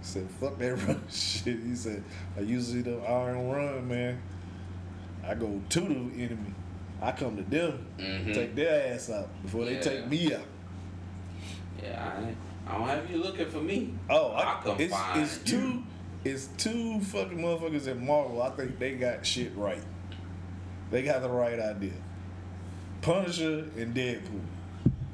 [0.00, 1.58] He said, fuck that run shit.
[1.60, 2.02] He said,
[2.36, 4.20] I usually don't, I don't run, man.
[5.26, 6.52] I go to the enemy.
[7.00, 8.34] I come to them, Mhm.
[8.34, 10.42] take their ass out before they take me out.
[11.82, 12.34] Yeah,
[12.66, 13.94] I, I don't have you looking for me.
[14.08, 15.58] Oh, I, I, come it's, find it's you.
[15.58, 15.82] two,
[16.24, 18.42] it's two fucking motherfuckers at Marvel.
[18.42, 19.82] I think they got shit right.
[20.90, 21.92] They got the right idea.
[23.00, 24.40] Punisher and Deadpool.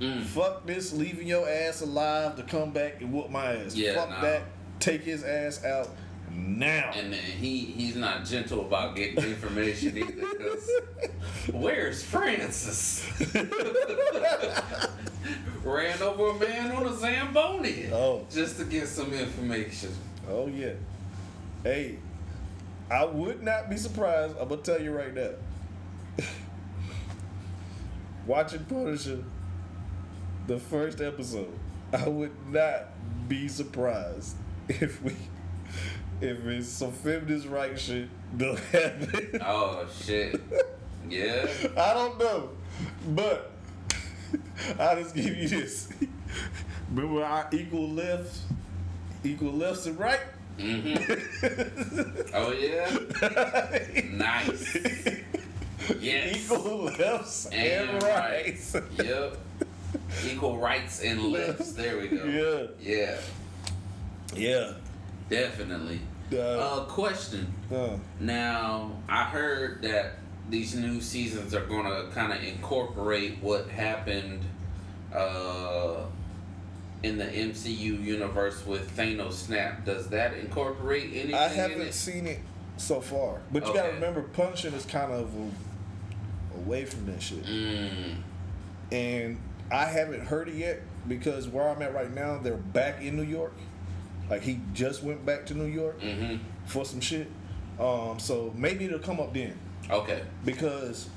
[0.00, 0.22] Mm.
[0.22, 3.74] Fuck this, leaving your ass alive to come back and whoop my ass.
[3.74, 4.20] Yeah, Fuck nah.
[4.20, 4.42] that.
[4.78, 5.88] Take his ass out
[6.30, 6.92] now.
[6.94, 10.12] And then he he's not gentle about getting information either.
[11.52, 13.08] where's Francis?
[15.64, 18.24] Ran over a man on a Zamboni Oh.
[18.30, 19.90] just to get some information.
[20.28, 20.72] Oh yeah.
[21.62, 21.96] Hey,
[22.90, 24.36] I would not be surprised.
[24.38, 25.30] I'm gonna tell you right now.
[28.26, 29.22] Watching Punisher,
[30.46, 31.52] the first episode,
[31.92, 32.86] I would not
[33.28, 34.36] be surprised
[34.68, 35.14] if we,
[36.20, 39.40] if it's some feminist right shit don't happen.
[39.44, 40.40] Oh shit.
[41.08, 41.46] Yeah.
[41.76, 42.50] I don't know,
[43.10, 43.52] but
[44.78, 45.88] I'll just give you this.
[46.92, 48.38] Remember our equal left,
[49.24, 50.20] equal lefts and right.
[50.58, 52.30] Mm-hmm.
[52.34, 52.88] Oh yeah.
[54.16, 54.76] Nice.
[56.00, 56.36] Yes.
[56.50, 58.74] Equal lefts and, And rights.
[58.96, 59.36] Yep.
[60.26, 61.72] Equal rights and lefts.
[61.72, 62.24] There we go.
[62.24, 62.66] Yeah.
[62.80, 63.20] Yeah.
[64.34, 64.72] Yeah.
[65.28, 66.00] Definitely.
[66.32, 67.52] Uh, Uh, question.
[67.72, 70.14] uh, Now, I heard that
[70.48, 74.42] these new seasons are going to kind of incorporate what happened
[75.14, 76.04] uh,
[77.02, 79.84] in the MCU universe with Thanos Snap.
[79.84, 81.34] Does that incorporate anything?
[81.34, 81.94] I haven't it?
[81.94, 82.40] seen it
[82.76, 87.42] so far, but you gotta remember, Punisher is kind of a, away from that shit,
[87.44, 88.16] Mm,
[88.92, 89.38] and
[89.70, 93.22] I haven't heard it yet because where I'm at right now, they're back in New
[93.22, 93.54] York.
[94.28, 96.36] Like he just went back to New York hmm
[96.66, 97.28] for some shit.
[97.78, 99.56] Um, so maybe it'll come up then
[99.90, 100.22] Okay.
[100.44, 101.08] because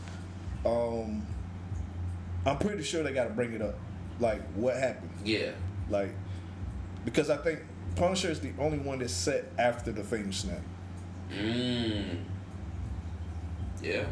[0.66, 1.26] um,
[2.46, 3.76] I'm pretty sure they got to bring it up.
[4.20, 5.12] Like what happened?
[5.24, 5.52] Yeah.
[5.90, 6.12] Like
[7.06, 7.60] because I think
[7.96, 10.62] Punisher is the only one that's set after the Fame Snap.
[11.32, 12.20] Mm.
[13.82, 14.04] Yeah.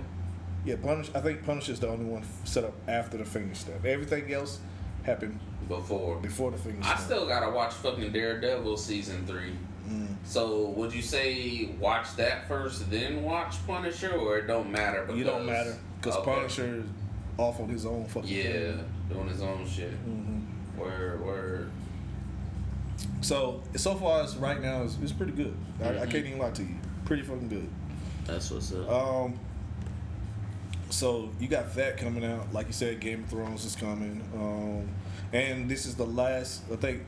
[0.66, 1.10] Yeah, Punish.
[1.16, 3.86] I think Punisher's the only one set up after the finger snap.
[3.86, 4.60] Everything else
[5.04, 5.40] happened
[5.70, 6.18] Before.
[6.18, 7.00] before the finger I snap.
[7.00, 9.54] still gotta watch fucking Daredevil season three.
[9.90, 10.08] Mm.
[10.26, 15.02] So would you say watch that first, then watch Punisher, or it don't matter?
[15.04, 16.34] Because, you don't matter because Okay.
[16.34, 16.86] Punisher is
[17.38, 18.30] off on his own fucking.
[18.30, 18.74] Yeah,
[19.10, 19.92] doing his own shit.
[19.92, 20.40] hmm
[20.78, 21.72] Word, word.
[23.22, 25.56] So so far as right now is it's pretty good.
[25.82, 26.12] I, I Mhm.
[26.12, 26.76] can't even lie to you.
[27.06, 27.70] Pretty fucking good.
[28.26, 28.90] That's what's up.
[28.92, 29.40] Um.
[30.90, 34.88] So you got that coming out, like you said, Game of Thrones is coming, um,
[35.34, 36.62] and this is the last.
[36.72, 37.02] I think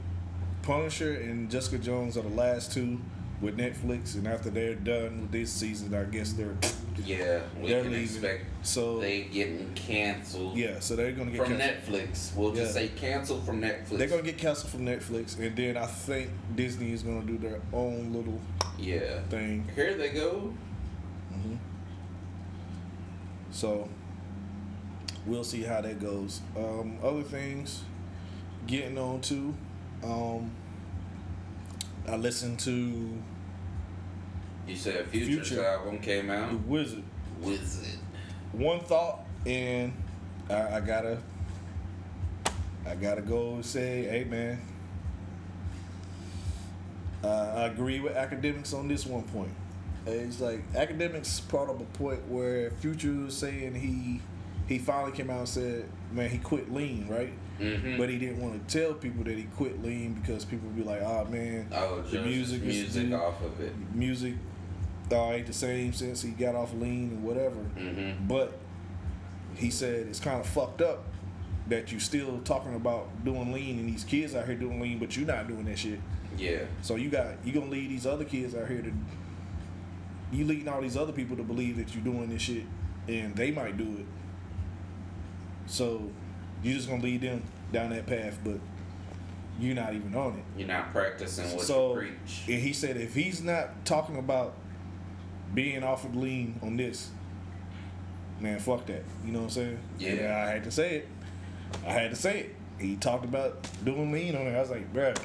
[0.69, 2.99] Punisher and Jessica Jones are the last two
[3.41, 6.55] with Netflix, and after they're done with this season, I guess they're
[7.03, 8.03] yeah, we they're leaving.
[8.03, 10.55] expect so they getting canceled.
[10.55, 11.97] yeah, so they're gonna get From canceled.
[12.01, 13.97] Netflix, we'll just say canceled from Netflix.
[13.97, 17.61] They're gonna get canceled from Netflix, and then I think Disney is gonna do their
[17.73, 18.39] own little
[18.77, 19.21] yeah.
[19.21, 19.67] thing.
[19.73, 20.53] Here they go.
[21.31, 21.55] hmm
[23.49, 23.89] So
[25.25, 26.41] we'll see how that goes.
[26.55, 27.81] Um, other things,
[28.67, 29.55] getting on to,
[30.03, 30.51] um,
[32.09, 33.13] I listened to
[34.67, 35.65] You said Future's Future.
[35.65, 36.49] album came out.
[36.51, 36.57] The.
[36.57, 37.03] Wizard.
[37.41, 37.99] Wizard.
[38.51, 39.93] One thought, and
[40.49, 41.19] I, I gotta,
[42.87, 44.59] I gotta go and say, hey man,
[47.23, 49.51] uh, I agree with Akademiks on this one point.
[50.07, 54.21] It's like Akademiks brought up a point where Future was saying he
[54.67, 57.33] he finally came out and said, man, he quit lean, right?
[57.59, 57.97] Mm-hmm.
[57.97, 60.83] But he didn't want to tell people that he quit lean because people would be
[60.83, 63.73] like, oh man, oh, the music music, is off of it.
[63.93, 64.35] music
[65.11, 67.59] uh, ain't the same since he got off lean and whatever.
[67.77, 68.27] Mm-hmm.
[68.27, 68.57] But
[69.55, 71.05] he said it's kind of fucked up
[71.67, 75.15] that you still talking about doing lean and these kids out here doing lean, but
[75.15, 75.99] you're not doing that shit.
[76.37, 76.59] Yeah.
[76.81, 78.91] So you got you gonna lead these other kids out here to
[80.31, 82.63] you leading all these other people to believe that you're doing this shit
[83.07, 84.05] and they might do it.
[85.65, 86.09] So
[86.63, 88.59] you just gonna lead them down that path, but
[89.59, 90.43] you're not even on it.
[90.57, 92.43] You're not practicing what so you preach.
[92.47, 94.53] and he said if he's not talking about
[95.53, 97.09] being off of lean on this,
[98.39, 99.03] man, fuck that.
[99.25, 99.79] You know what I'm saying?
[99.97, 100.09] Yeah.
[100.11, 101.07] And I had to say it.
[101.85, 102.55] I had to say it.
[102.79, 104.55] He talked about doing lean on it.
[104.55, 105.19] I was like, bruh,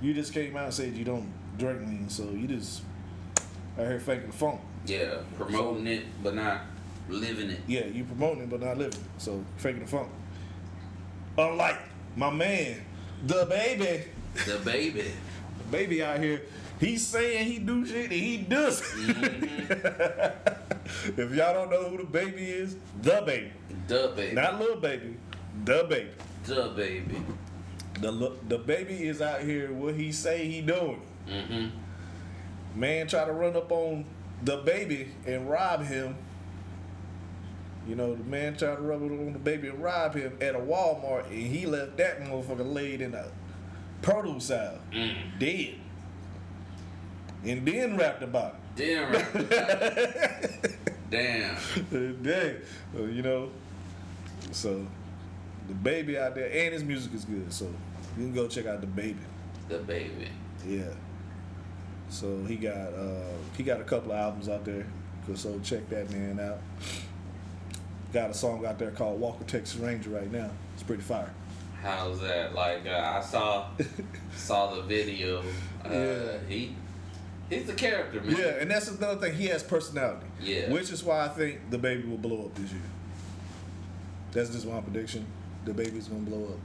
[0.00, 2.82] you just came out and said you don't drink lean, so you just
[3.78, 4.60] out here faking the funk.
[4.86, 6.62] Yeah, promoting it but not
[7.08, 7.60] living it.
[7.66, 8.98] Yeah, you promoting it but not living.
[8.98, 9.06] it.
[9.18, 10.08] So faking the funk.
[11.38, 11.78] Unlike
[12.16, 12.76] my man,
[13.26, 14.04] DaBaby.
[14.46, 15.04] The baby.
[15.70, 16.42] DaBaby out here,
[16.80, 18.80] he's saying he do shit and he does.
[18.82, 19.72] Mm-hmm.
[21.20, 23.50] if y'all don't know who DaBaby is, DaBaby,
[23.88, 24.34] The baby.
[24.34, 25.16] not little baby,
[25.64, 26.08] DaBaby.
[26.44, 27.22] the baby.
[28.00, 28.12] The
[28.48, 29.72] DaBaby is out here.
[29.72, 31.00] What he say he doing?
[31.28, 32.80] Mm-hmm.
[32.80, 34.04] Man, try to run up on
[34.44, 36.16] DaBaby and rob him.
[37.86, 40.58] You know, the man tried to rub it on DaBaby and rob him at a
[40.58, 43.26] Walmart, and he left that motherfucker laid in a
[44.02, 45.14] produce aisle, Mm.
[45.38, 45.74] dead,
[47.44, 48.60] and then rapped about it.
[48.76, 49.12] Damn.
[49.12, 50.70] right.
[51.10, 51.56] Damn.
[52.22, 52.56] Dang.
[52.94, 53.50] So, you know,
[54.52, 54.86] so
[55.70, 57.52] DaBaby out there, and his music is good.
[57.52, 57.66] So
[58.16, 59.16] you can go check out DaBaby.
[59.68, 60.28] The baby.
[60.66, 60.84] Yeah.
[62.08, 64.86] So he got uh, he got a couple of albums out there.
[65.34, 66.58] So check that man out.
[68.12, 70.50] Got a song out there called Walker Texas Ranger right now.
[70.74, 71.32] It's pretty fire.
[71.82, 72.54] How's that?
[72.54, 73.66] Like uh, I saw
[74.36, 75.40] saw the video.
[75.84, 76.38] Uh, Yeah.
[76.48, 76.74] He
[77.48, 78.36] he's a character, man.
[78.36, 79.34] Yeah, and that's another thing.
[79.34, 80.26] He has personality.
[80.40, 80.70] Yeah.
[80.70, 82.82] Which is why I think DaBaby will blow up this year.
[84.32, 85.26] That's just my prediction.
[85.64, 86.58] DaBaby's gonna blow up.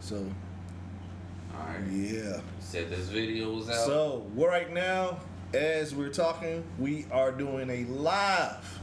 [0.00, 0.16] So
[1.56, 1.80] All right.
[1.90, 2.40] yeah.
[2.60, 3.86] Said this video was out.
[3.86, 5.18] So right now,
[5.54, 8.80] as we're talking, we are doing a live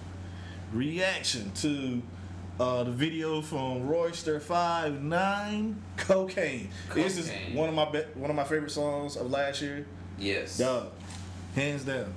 [0.74, 2.02] reaction to
[2.60, 6.70] uh, the video from Royce da Five Nine Cocaine.
[6.94, 9.86] This is one of my be- one of my favorite songs of last year.
[10.20, 10.58] yes.
[10.58, 10.90] Dog,
[11.56, 12.14] hands down.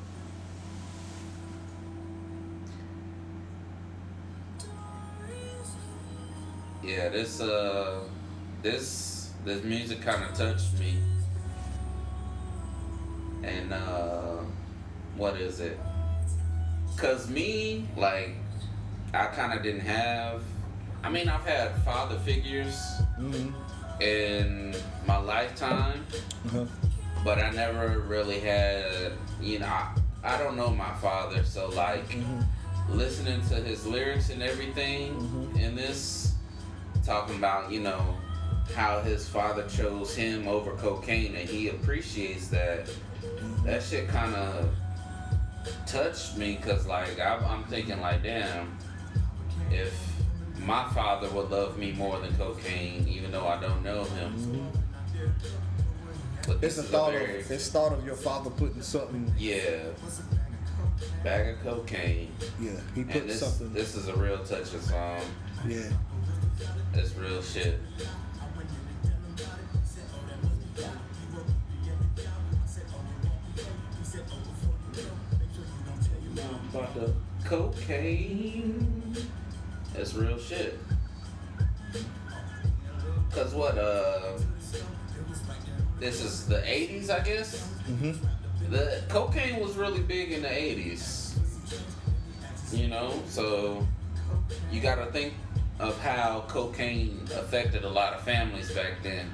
[6.82, 8.00] Yeah, this uh
[8.62, 10.96] this this music kind of touched me.
[13.44, 14.36] And uh
[15.16, 15.78] what is it?
[16.96, 18.30] Cuz me like
[19.14, 20.42] I kind of didn't have
[21.04, 22.74] I mean, I've had father figures
[23.18, 24.02] Mm-hmm.
[24.02, 24.74] in
[25.06, 26.04] my lifetime,
[26.46, 26.64] Uh-huh.
[27.24, 32.08] but I never really had, you know, I, I don't know my father, so like
[32.10, 32.96] Mm-hmm.
[32.96, 35.56] listening to his lyrics and everything Mhm.
[35.60, 36.34] in this,
[37.04, 38.16] talking about, you know,
[38.74, 42.88] how his father chose him over cocaine and he appreciates that.
[43.64, 44.68] That shit kind of
[45.86, 48.76] touched me because like I'm, I'm thinking like damn
[49.70, 49.92] if
[50.64, 54.68] my father would love me more than cocaine even though i don't know him
[56.46, 59.32] but It's a thought very, of it's thought of your father putting something.
[59.38, 59.84] yeah
[61.22, 63.72] bag of cocaine Yeah, he and put this, something.
[63.72, 65.20] this is a real touching song
[65.68, 65.90] yeah.
[66.94, 67.78] it's real shit
[76.74, 77.12] about the
[77.44, 79.16] cocaine.
[79.94, 80.78] It's real shit.
[83.30, 83.78] Cause what?
[83.78, 84.38] Uh,
[85.98, 87.68] this is the '80s, I guess.
[87.88, 88.16] Mhm.
[88.70, 91.34] The cocaine was really big in the '80s.
[92.72, 93.86] You know, so
[94.70, 95.34] you got to think
[95.78, 99.30] of how cocaine affected a lot of families back then.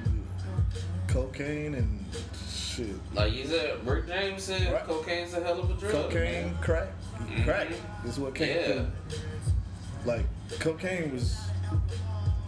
[1.06, 2.04] Cocaine and
[2.50, 2.96] shit.
[3.14, 4.84] Like you said, Rick James said, Right.
[4.84, 5.92] cocaine's a hell of a drug.
[5.92, 6.58] Cocaine, man.
[6.60, 6.88] crack,
[7.26, 7.44] Mhm.
[7.44, 7.68] crack
[8.06, 8.66] is what came Yeah.
[8.66, 8.86] through.
[10.04, 10.26] Like
[10.60, 11.36] cocaine was.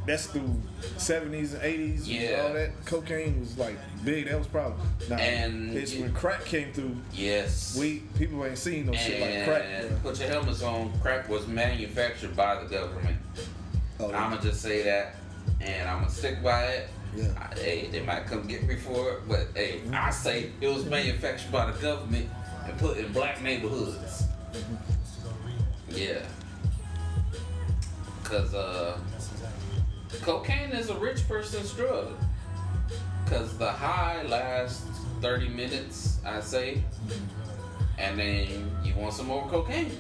[0.07, 0.61] That's through
[0.97, 2.09] seventies and eighties.
[2.09, 2.45] Yeah.
[2.47, 4.29] all that cocaine was like big.
[4.29, 4.83] That was probably.
[5.09, 6.97] Now, And it's when crack came through.
[7.13, 7.77] Yes.
[7.79, 9.63] We people ain't seen no shit like crack.
[9.69, 10.03] And bruh.
[10.03, 10.93] put your helmets on.
[11.03, 13.19] Crack was manufactured by the government.
[14.01, 15.17] Oh, And I'm gonna just say that,
[15.61, 16.89] and I'm gonna stick by it.
[17.15, 17.27] Yeah.
[17.37, 20.87] I- hey, they might come get me for it, but hey, I say it was
[20.87, 22.29] manufactured by the government
[22.67, 24.25] and put in black neighborhoods.
[25.89, 26.23] Yeah.
[28.25, 28.97] Cause uh,
[30.23, 32.13] cocaine is a rich person's drug.
[33.27, 34.87] Cause the high lasts
[35.21, 36.83] 30 minutes, I say,
[37.99, 39.93] and then you want some more cocaine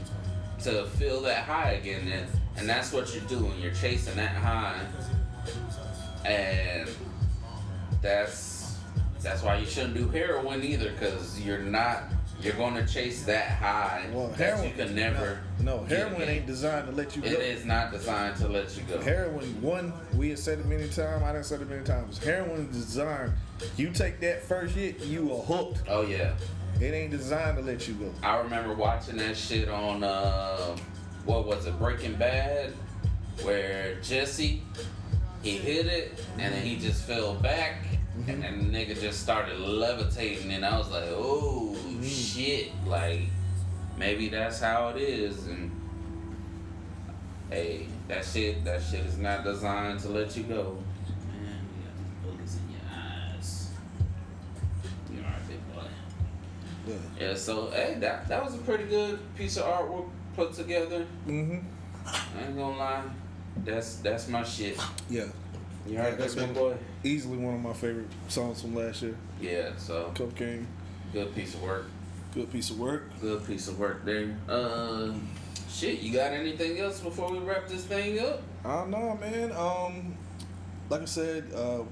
[0.63, 2.27] to feel that high again, and
[2.57, 3.53] and that's what you're doing.
[3.61, 4.81] You're chasing that high,
[6.25, 6.89] and
[8.03, 8.79] that's
[9.23, 12.05] that's why you shouldn't do heroin either, because you're not
[12.43, 15.41] you're going to chase that high Well, that heroin you can never.
[15.61, 17.29] No, get heroin ain't designed to let you go.
[17.29, 19.01] It is not designed to let you go.
[19.01, 21.23] Heroin, one, we have said it many times.
[21.23, 22.19] I done said it many times.
[22.19, 23.33] Heroin is designed.
[23.77, 25.83] You take that first hit, you are hooked.
[25.89, 26.35] Oh yeah,
[26.81, 28.13] It ain't designed to let you go.
[28.23, 30.77] I remember watching that shit on uh,
[31.27, 32.73] what was it, Breaking Bad,
[33.43, 34.63] where Jesse
[35.43, 37.85] he hit it and then he just fell back
[38.27, 43.23] and then the nigga just started levitating and I was like, oh shit, like
[43.97, 45.71] maybe that's how it is and
[47.51, 50.77] hey, that shit that shit is not designed to let you go.
[51.29, 53.71] Man, you got bullets in your eyes.
[55.13, 55.83] You alright, big boy.
[56.87, 57.29] Yeah.
[57.29, 61.07] Yeah, so hey, that that was a pretty good piece of artwork put together.
[61.27, 61.59] Mm-hmm.
[62.07, 63.03] I ain't gonna lie,
[63.65, 64.79] that's that's my shit.
[65.09, 65.27] Yeah.
[65.87, 66.77] You heard that's that, big one- boy?
[67.05, 69.15] Easily one of my favorite songs from last year.
[69.41, 70.67] Yeah, so Cocaine.
[71.13, 71.87] good piece of work.
[72.35, 73.05] Good piece of work.
[73.21, 74.37] Good piece of work there.
[74.49, 75.13] Uh,
[75.69, 78.43] shit, you got anything else before we wrap this thing up?
[78.65, 79.53] I don't know, man.
[79.53, 80.15] Um,
[80.91, 81.83] like I said, uh,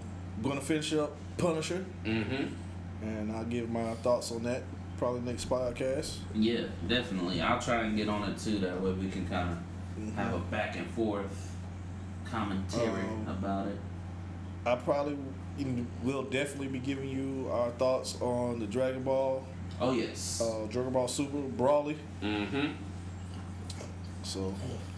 [0.43, 3.07] gonna finish up Punisher, Mm-hmm.
[3.07, 4.63] and I'll give my thoughts on that
[4.99, 6.19] probably next podcast.
[6.35, 7.41] Yeah, definitely.
[7.41, 8.59] I'll try and get on it too.
[8.59, 11.48] That way we can kind of have a back and forth
[12.31, 13.79] commentary Um, about it.
[14.67, 15.17] I probably
[16.03, 19.45] will definitely be giving you our thoughts on the Dragon Ball,
[19.81, 20.41] Oh yes.
[20.41, 21.97] uh, Dragon Ball Super Broly.
[22.23, 22.73] mm-hmm.
[24.23, 24.55] So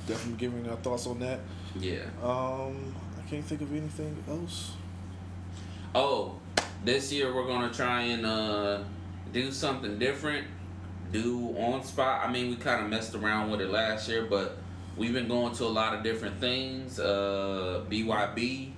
[0.07, 1.41] definitely giving our thoughts on that.
[1.79, 2.01] Yeah.
[2.23, 4.73] Um, I can't think of anything else.
[5.95, 6.37] Oh,
[6.85, 8.83] this year we're gonna try and uh,
[9.33, 10.47] do something different.
[11.13, 12.27] Do on spot.
[12.27, 14.59] I mean, we kind of messed around with it last year, but
[14.97, 16.99] we've been going to a lot of different things.
[17.01, 18.71] Uh, BYB,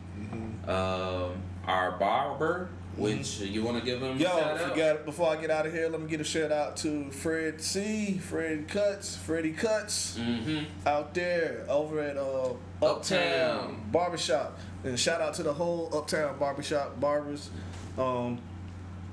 [0.66, 1.32] um,
[1.66, 5.04] our barber, which you want to give him Yo, a shout out?
[5.06, 8.18] before I get out of here, let me get a shout out to Fred C,
[8.18, 10.64] Fred Cuts, Freddie Cuts Mm-hmm.
[10.86, 12.50] out there over at uh,
[12.82, 13.88] Uptown, Uptown.
[13.90, 14.58] Barbershop.
[14.84, 17.50] And shout out to the whole Uptown Barbershop barbers.
[17.96, 18.38] Um,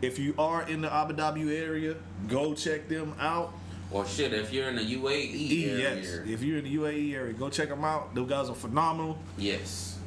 [0.01, 1.95] if you are in the Abu Dhabi area,
[2.27, 3.53] go check them out.
[3.91, 6.20] Or shit, if you're in the UAE E, area, yes.
[6.28, 8.14] If you're in the UAE area, go check them out.
[8.14, 9.18] Those guys are phenomenal.
[9.38, 9.98] yes,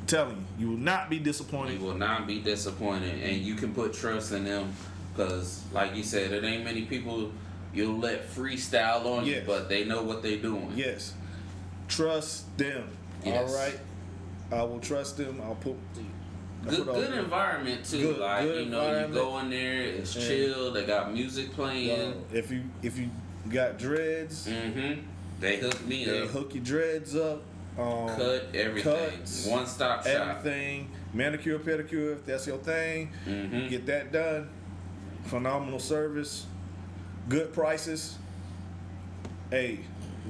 [0.00, 1.80] I'm telling you, you will not be disappointed.
[1.80, 4.72] you will not be disappointed, and you can put trust in them,
[5.12, 7.32] because like you said, it ain't many people
[7.72, 9.44] you'll let freestyle on you, Yes.
[9.46, 10.72] but they know what they're doing.
[10.76, 11.14] Yes.
[11.88, 12.88] Trust them.
[13.24, 13.50] Yes.
[13.50, 13.78] All right.
[14.52, 15.40] I will trust them.
[15.42, 15.74] I'll put.
[16.66, 18.12] Good, good environment too.
[18.14, 20.72] Good- like good you know, you go in there, it's chill.
[20.72, 22.24] They got music playing.
[22.32, 23.10] if you if you
[23.50, 25.00] got dreads, mm-hmm.
[25.40, 26.10] They hook me up.
[26.10, 27.42] they up, hook your dreads up.
[27.78, 30.28] Um, cut everything, cuts, one stop shop.
[30.38, 33.68] everything, manicure, pedicure, if that's your thing, Mhm.
[33.68, 34.48] get that done.
[35.24, 36.46] Phenomenal service,
[37.28, 38.16] good prices.
[39.50, 39.80] hey,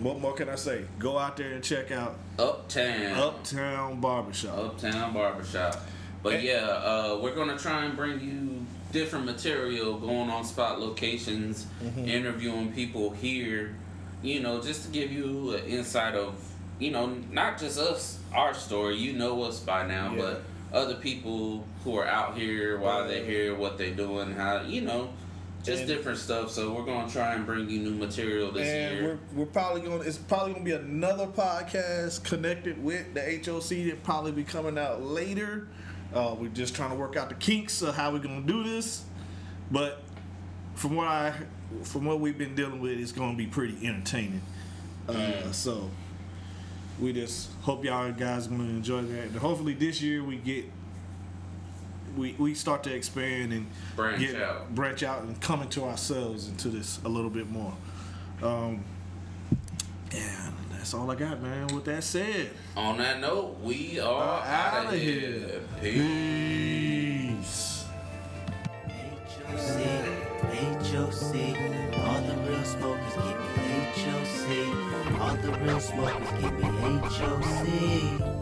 [0.01, 0.85] what more can I say?
[0.99, 3.13] Go out there and check out Uptown.
[3.17, 4.59] Uptown Barbershop.
[4.59, 5.81] Uptown Barbershop.
[6.23, 8.64] But And- yeah, uh, we're gonna try and bring you
[8.95, 12.05] different material, going on spot locations, Mm-hmm.
[12.09, 13.75] interviewing people here.
[14.23, 16.35] You know, just to give you an insight of,
[16.79, 18.97] you know, not just us, our story.
[18.97, 20.21] You know us by now, Yeah.
[20.23, 20.43] but
[20.73, 25.11] other people who are out here, why they're here, what they're doing, how you know,
[25.63, 26.51] just And- different stuff.
[26.51, 29.19] So we're gonna try and bring you new material this and year.
[29.35, 33.21] we're, we're probably going to it's probably going to be another podcast connected with the
[33.21, 35.69] HOC that probably be coming out later
[36.15, 38.63] uh, we're just trying to work out the kinks of how we're going to do
[38.63, 39.05] this
[39.71, 40.03] but
[40.75, 41.33] from what i
[41.83, 44.43] from what we've been dealing with it's going to be pretty entertaining
[45.09, 45.91] uh, so
[47.01, 50.37] we just hope y'all guys are going to enjoy that and hopefully this year we
[50.37, 50.65] get
[52.17, 53.67] we, we start to expand and
[53.97, 54.75] Branch get, out.
[54.75, 57.73] branch out and come into ourselves into this a little bit more.
[58.43, 58.85] Um,
[60.13, 60.55] and
[60.85, 61.69] that's all I got, man.
[61.69, 65.61] With that said, On that note, we are Uh, out outta of here.
[65.81, 65.95] here.
[67.31, 67.87] Peace.
[68.87, 69.47] peace.
[69.49, 69.81] HOC,
[70.93, 71.57] HOC,
[72.05, 78.34] all the real smokers give me HOC, all the real smokers give me HOC.